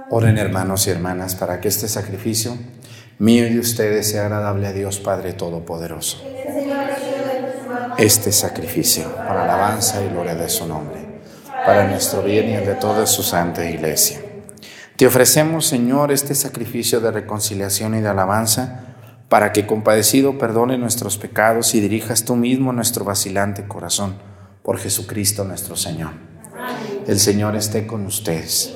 Oren 0.10 0.38
hermanos 0.38 0.86
y 0.86 0.92
hermanas 0.92 1.36
para 1.36 1.60
que 1.60 1.68
este 1.68 1.88
sacrificio 1.88 2.58
mío 3.18 3.48
y 3.48 3.54
de 3.54 3.60
ustedes 3.60 4.10
sea 4.10 4.24
agradable 4.24 4.68
a 4.68 4.72
Dios 4.72 5.00
Padre 5.00 5.34
Todopoderoso. 5.34 6.22
Este 7.98 8.32
sacrificio 8.32 9.16
para 9.16 9.46
alabanza 9.46 10.04
y 10.04 10.10
gloria 10.10 10.36
de 10.36 10.48
su 10.50 10.68
nombre, 10.68 11.22
para 11.66 11.88
nuestro 11.88 12.22
bien 12.22 12.50
y 12.50 12.54
el 12.54 12.66
de 12.66 12.76
toda 12.76 13.08
su 13.08 13.24
santa 13.24 13.68
iglesia. 13.68 14.20
Te 14.96 15.08
ofrecemos, 15.08 15.66
Señor, 15.66 16.12
este 16.12 16.36
sacrificio 16.36 17.00
de 17.00 17.12
reconciliación 17.12 17.96
y 17.96 18.02
de 18.02 18.10
alabanza 18.10 18.82
para 19.28 19.52
que 19.52 19.66
compadecido 19.66 20.38
perdone 20.38 20.78
nuestros 20.78 21.18
pecados 21.18 21.74
y 21.74 21.80
dirijas 21.80 22.26
tú 22.26 22.36
mismo 22.36 22.74
nuestro 22.74 23.06
vacilante 23.06 23.68
corazón 23.68 24.16
por 24.62 24.78
Jesucristo 24.78 25.46
nuestro 25.46 25.76
Señor. 25.76 26.12
El 27.08 27.20
Señor 27.20 27.56
esté 27.56 27.88
con 27.88 28.06
ustedes. 28.06 28.74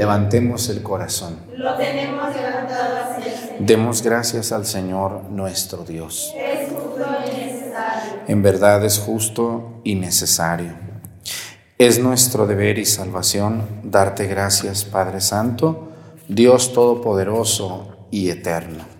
Levantemos 0.00 0.70
el 0.70 0.82
corazón. 0.82 1.36
Lo 1.54 1.74
tenemos 1.74 2.34
levantado 2.34 2.96
hacia 2.96 3.58
el 3.58 3.66
Demos 3.66 4.00
gracias 4.00 4.50
al 4.50 4.64
Señor 4.64 5.24
nuestro 5.24 5.84
Dios. 5.84 6.32
Es 6.38 6.70
justo 6.70 7.04
y 7.26 7.36
necesario. 7.36 8.12
En 8.26 8.42
verdad 8.42 8.82
es 8.82 8.98
justo 8.98 9.82
y 9.84 9.96
necesario. 9.96 10.72
Es 11.76 11.98
nuestro 11.98 12.46
deber 12.46 12.78
y 12.78 12.86
salvación 12.86 13.82
darte 13.82 14.26
gracias, 14.26 14.86
Padre 14.86 15.20
Santo, 15.20 15.90
Dios 16.28 16.72
Todopoderoso 16.72 18.06
y 18.10 18.30
Eterno. 18.30 18.99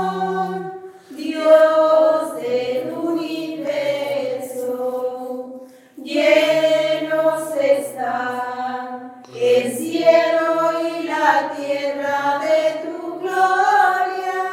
tierra 11.55 12.39
de 12.39 12.59
tu 12.83 13.19
gloria. 13.19 14.43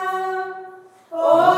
Hosanna 1.11 1.57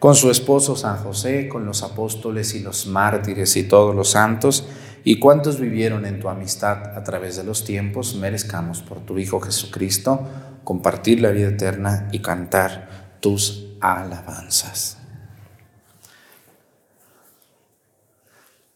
con 0.00 0.16
su 0.16 0.30
esposo 0.30 0.76
San 0.76 0.96
José, 0.96 1.46
con 1.46 1.66
los 1.66 1.82
apóstoles 1.82 2.54
y 2.54 2.60
los 2.60 2.86
mártires 2.86 3.54
y 3.56 3.64
todos 3.64 3.94
los 3.94 4.10
santos, 4.10 4.66
y 5.04 5.18
cuantos 5.18 5.60
vivieron 5.60 6.06
en 6.06 6.18
tu 6.18 6.30
amistad 6.30 6.96
a 6.96 7.04
través 7.04 7.36
de 7.36 7.44
los 7.44 7.64
tiempos, 7.64 8.16
merezcamos 8.16 8.80
por 8.80 9.00
tu 9.00 9.18
Hijo 9.18 9.40
Jesucristo 9.40 10.26
compartir 10.64 11.20
la 11.20 11.30
vida 11.30 11.48
eterna 11.48 12.08
y 12.12 12.20
cantar 12.20 13.18
tus 13.20 13.76
alabanzas. 13.80 14.96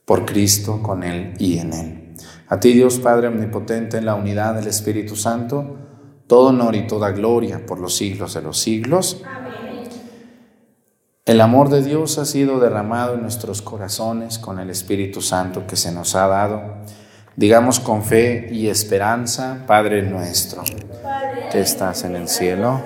Por 0.05 0.27
Cristo, 0.27 0.83
con 0.83 1.03
Él 1.03 1.33
y 1.39 1.59
en 1.59 1.73
Él. 1.73 2.15
A 2.49 2.61
ti 2.61 2.75
Dios 2.75 2.99
Padre 2.99 3.29
Omnipotente, 3.29 3.97
en 3.97 4.05
la 4.05 4.15
unidad 4.15 4.57
del 4.57 4.67
Espíritu 4.67 5.17
Santo, 5.17 5.79
todo 6.27 6.49
honor 6.49 6.75
y 6.75 6.87
toda 6.87 7.13
gloria 7.13 7.65
por 7.65 7.81
los 7.81 7.97
siglos 7.97 8.35
de 8.35 8.43
los 8.43 8.59
siglos. 8.59 9.23
El 11.27 11.41
amor 11.41 11.71
de 11.71 11.83
Dios 11.83 12.19
ha 12.19 12.27
sido 12.27 12.61
derramado 12.61 13.15
en 13.15 13.23
nuestros 13.23 13.63
corazones 13.63 14.39
con 14.39 14.59
el 14.59 14.69
Espíritu 14.69 15.23
Santo 15.23 15.67
que 15.67 15.75
se 15.75 15.91
nos 15.91 16.15
ha 16.17 16.29
dado. 16.29 16.61
Digamos 17.35 17.81
con 17.81 18.05
fe 18.05 18.51
y 18.53 18.69
esperanza, 18.69 19.65
Padre 19.67 20.03
nuestro, 20.03 20.63
que 21.51 21.63
estás 21.63 22.05
en 22.05 22.15
el 22.15 22.29
cielo, 22.29 22.83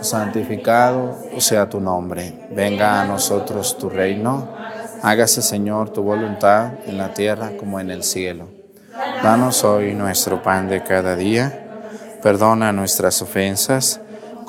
santificado 0.00 1.16
sea 1.38 1.68
tu 1.68 1.80
nombre, 1.80 2.48
venga 2.50 3.00
a 3.00 3.04
nosotros 3.04 3.78
tu 3.78 3.88
reino, 3.88 4.48
hágase 5.02 5.40
Señor 5.40 5.90
tu 5.90 6.02
voluntad 6.02 6.72
en 6.86 6.98
la 6.98 7.14
tierra 7.14 7.52
como 7.56 7.78
en 7.78 7.92
el 7.92 8.02
cielo. 8.02 8.48
Danos 9.22 9.62
hoy 9.62 9.94
nuestro 9.94 10.42
pan 10.42 10.68
de 10.68 10.82
cada 10.82 11.14
día, 11.14 11.84
perdona 12.20 12.72
nuestras 12.72 13.22
ofensas 13.22 14.00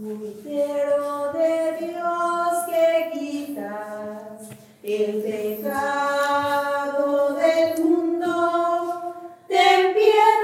Cordero 0.00 1.30
de 1.34 1.76
Dios 1.78 2.52
que 2.70 3.10
quitas 3.12 4.48
el 4.82 5.22
pecado 5.22 7.04
del 7.34 7.84
mundo, 7.84 8.34
ten 9.46 9.92
piedad 9.92 10.39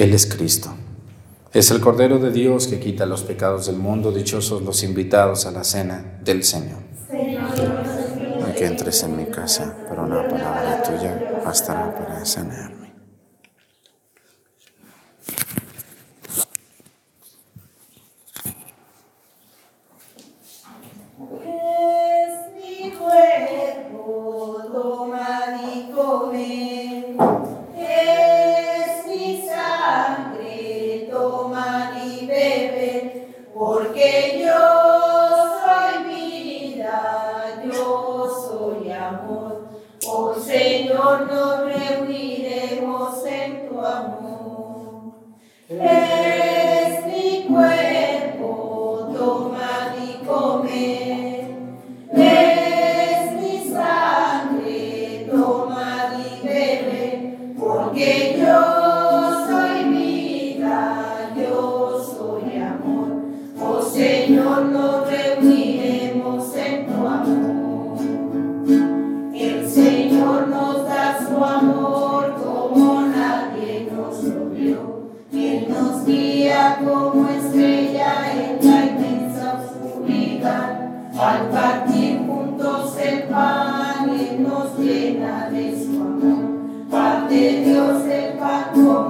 Él 0.00 0.14
es 0.14 0.24
Cristo. 0.24 0.72
Es 1.52 1.70
el 1.70 1.82
Cordero 1.82 2.18
de 2.18 2.30
Dios 2.30 2.68
que 2.68 2.80
quita 2.80 3.04
los 3.04 3.22
pecados 3.22 3.66
del 3.66 3.76
mundo. 3.76 4.12
Dichosos 4.12 4.62
los 4.62 4.82
invitados 4.82 5.44
a 5.44 5.50
la 5.50 5.62
cena 5.62 6.20
del 6.24 6.42
Señor. 6.42 6.78
No 7.12 8.54
que 8.54 8.64
entres 8.64 9.02
en 9.02 9.14
mi 9.18 9.26
casa, 9.26 9.76
pero 9.90 10.04
una 10.04 10.26
palabra 10.26 10.82
tuya 10.82 11.42
bastará 11.44 11.94
para 11.94 12.24
sanarme. 12.24 12.79
Partir 81.90 82.18
juntos 82.24 82.96
el 82.98 83.22
pan, 83.24 84.10
Él 84.10 84.44
nos 84.44 84.78
llena 84.78 85.50
de 85.50 85.76
su 85.76 86.00
amor. 86.00 86.88
Paz 86.88 87.28
de 87.28 87.64
Dios, 87.64 88.04
el 88.06 88.38
pan 88.38 89.09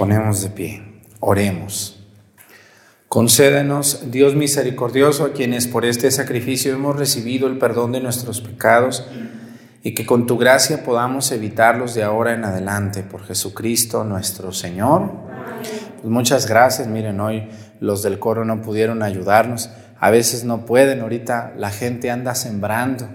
ponemos 0.00 0.40
de 0.40 0.48
pie, 0.48 0.82
oremos. 1.20 2.02
Concédenos, 3.06 4.10
Dios 4.10 4.34
misericordioso, 4.34 5.26
a 5.26 5.32
quienes 5.34 5.66
por 5.66 5.84
este 5.84 6.10
sacrificio 6.10 6.72
hemos 6.72 6.96
recibido 6.96 7.48
el 7.48 7.58
perdón 7.58 7.92
de 7.92 8.00
nuestros 8.00 8.40
pecados, 8.40 9.06
y 9.82 9.92
que 9.94 10.06
con 10.06 10.26
tu 10.26 10.38
gracia 10.38 10.84
podamos 10.84 11.30
evitarlos 11.32 11.94
de 11.94 12.02
ahora 12.02 12.32
en 12.32 12.46
adelante, 12.46 13.02
por 13.02 13.26
Jesucristo 13.26 14.02
nuestro 14.02 14.52
Señor. 14.52 15.10
Pues 16.00 16.10
muchas 16.10 16.46
gracias, 16.46 16.88
miren, 16.88 17.20
hoy 17.20 17.50
los 17.78 18.02
del 18.02 18.18
coro 18.18 18.46
no 18.46 18.62
pudieron 18.62 19.02
ayudarnos, 19.02 19.68
a 19.98 20.08
veces 20.08 20.44
no 20.44 20.64
pueden, 20.64 21.02
ahorita 21.02 21.52
la 21.58 21.68
gente 21.68 22.10
anda 22.10 22.34
sembrando, 22.34 23.06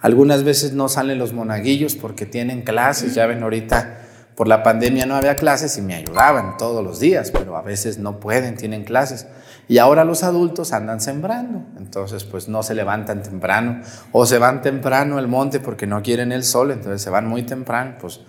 algunas 0.00 0.42
veces 0.42 0.72
no 0.72 0.88
salen 0.88 1.20
los 1.20 1.32
monaguillos 1.32 1.94
porque 1.94 2.26
tienen 2.26 2.62
clases, 2.62 3.14
ya 3.14 3.24
ven 3.26 3.44
ahorita 3.44 4.00
por 4.34 4.48
la 4.48 4.62
pandemia 4.62 5.06
no 5.06 5.14
había 5.14 5.36
clases 5.36 5.76
y 5.78 5.82
me 5.82 5.94
ayudaban 5.94 6.56
todos 6.56 6.84
los 6.84 6.98
días, 6.98 7.30
pero 7.30 7.56
a 7.56 7.62
veces 7.62 7.98
no 7.98 8.18
pueden, 8.18 8.56
tienen 8.56 8.84
clases. 8.84 9.26
Y 9.68 9.78
ahora 9.78 10.04
los 10.04 10.22
adultos 10.24 10.72
andan 10.72 11.00
sembrando, 11.00 11.62
entonces 11.78 12.24
pues 12.24 12.48
no 12.48 12.62
se 12.62 12.74
levantan 12.74 13.22
temprano 13.22 13.82
o 14.12 14.26
se 14.26 14.38
van 14.38 14.60
temprano 14.60 15.18
al 15.18 15.28
monte 15.28 15.60
porque 15.60 15.86
no 15.86 16.02
quieren 16.02 16.32
el 16.32 16.44
sol, 16.44 16.70
entonces 16.70 17.00
se 17.00 17.10
van 17.10 17.26
muy 17.26 17.44
temprano, 17.44 17.96
pues 18.00 18.20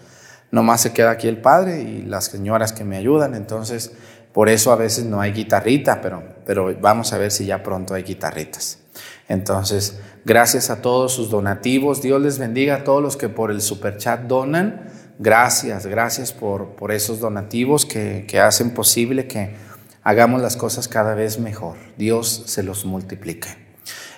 nomás 0.52 0.82
se 0.82 0.94
queda 0.94 1.12
aquí 1.12 1.28
el 1.28 1.42
padre 1.42 1.82
y 1.82 2.04
las 2.04 2.26
señoras 2.26 2.72
que 2.72 2.86
me 2.86 2.96
ayudan, 2.98 3.36
entonces 3.36 3.92
por 4.32 4.50
eso 4.50 4.72
a 4.72 4.76
veces 4.76 5.06
no 5.06 5.22
hay 5.22 5.32
guitarrita, 5.32 6.02
pero, 6.02 6.22
pero 6.46 6.74
vamos 6.80 7.14
a 7.14 7.18
ver 7.18 7.32
si 7.32 7.46
ya 7.46 7.64
pronto 7.64 7.94
hay 7.94 8.04
guitarritas. 8.04 8.80
Entonces, 9.28 10.00
gracias 10.24 10.70
a 10.70 10.82
todos 10.82 11.14
sus 11.14 11.30
donativos, 11.30 12.02
Dios 12.02 12.22
les 12.22 12.38
bendiga 12.38 12.76
a 12.76 12.84
todos 12.84 13.02
los 13.02 13.18
que 13.18 13.30
por 13.30 13.50
el 13.50 13.62
superchat 13.62 14.22
donan. 14.24 14.90
Gracias, 15.18 15.86
gracias 15.86 16.34
por, 16.34 16.76
por 16.76 16.92
esos 16.92 17.20
donativos 17.20 17.86
que, 17.86 18.26
que 18.28 18.40
hacen 18.40 18.72
posible 18.72 19.28
que 19.28 19.56
hagamos 20.04 20.42
las 20.42 20.58
cosas 20.58 20.88
cada 20.88 21.16
vez 21.16 21.40
mejor. 21.40 21.78
Dios 21.98 22.44
se 22.46 22.64
los 22.64 22.86
multiplique. 22.86 23.66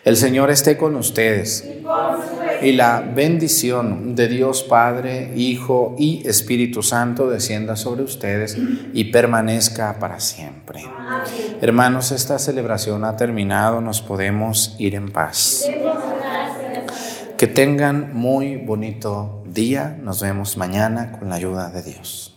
El 0.08 0.16
Señor 0.16 0.50
esté 0.50 0.78
con 0.78 0.96
ustedes. 0.96 1.68
Y 2.62 2.72
la 2.72 3.02
bendición 3.02 4.16
de 4.16 4.30
Dios 4.30 4.64
Padre, 4.64 5.34
Hijo 5.36 5.96
y 6.00 6.26
Espíritu 6.26 6.82
Santo 6.82 7.30
descienda 7.30 7.76
sobre 7.76 8.04
ustedes 8.04 8.58
y 8.94 9.12
permanezca 9.12 10.00
para 10.00 10.22
siempre. 10.22 10.82
Hermanos, 11.60 12.14
esta 12.14 12.40
celebración 12.40 13.04
ha 13.04 13.18
terminado, 13.18 13.82
nos 13.82 14.02
podemos 14.02 14.78
ir 14.80 14.96
en 14.96 15.12
paz. 15.12 15.66
Que 17.38 17.48
tengan 17.48 18.14
muy 18.14 18.56
bonito 18.56 19.37
día, 19.54 19.98
nos 20.02 20.22
vemos 20.22 20.58
mañana 20.58 21.12
con 21.14 21.30
la 21.30 21.36
ayuda 21.36 21.70
de 21.70 21.84
Dios. 21.84 22.36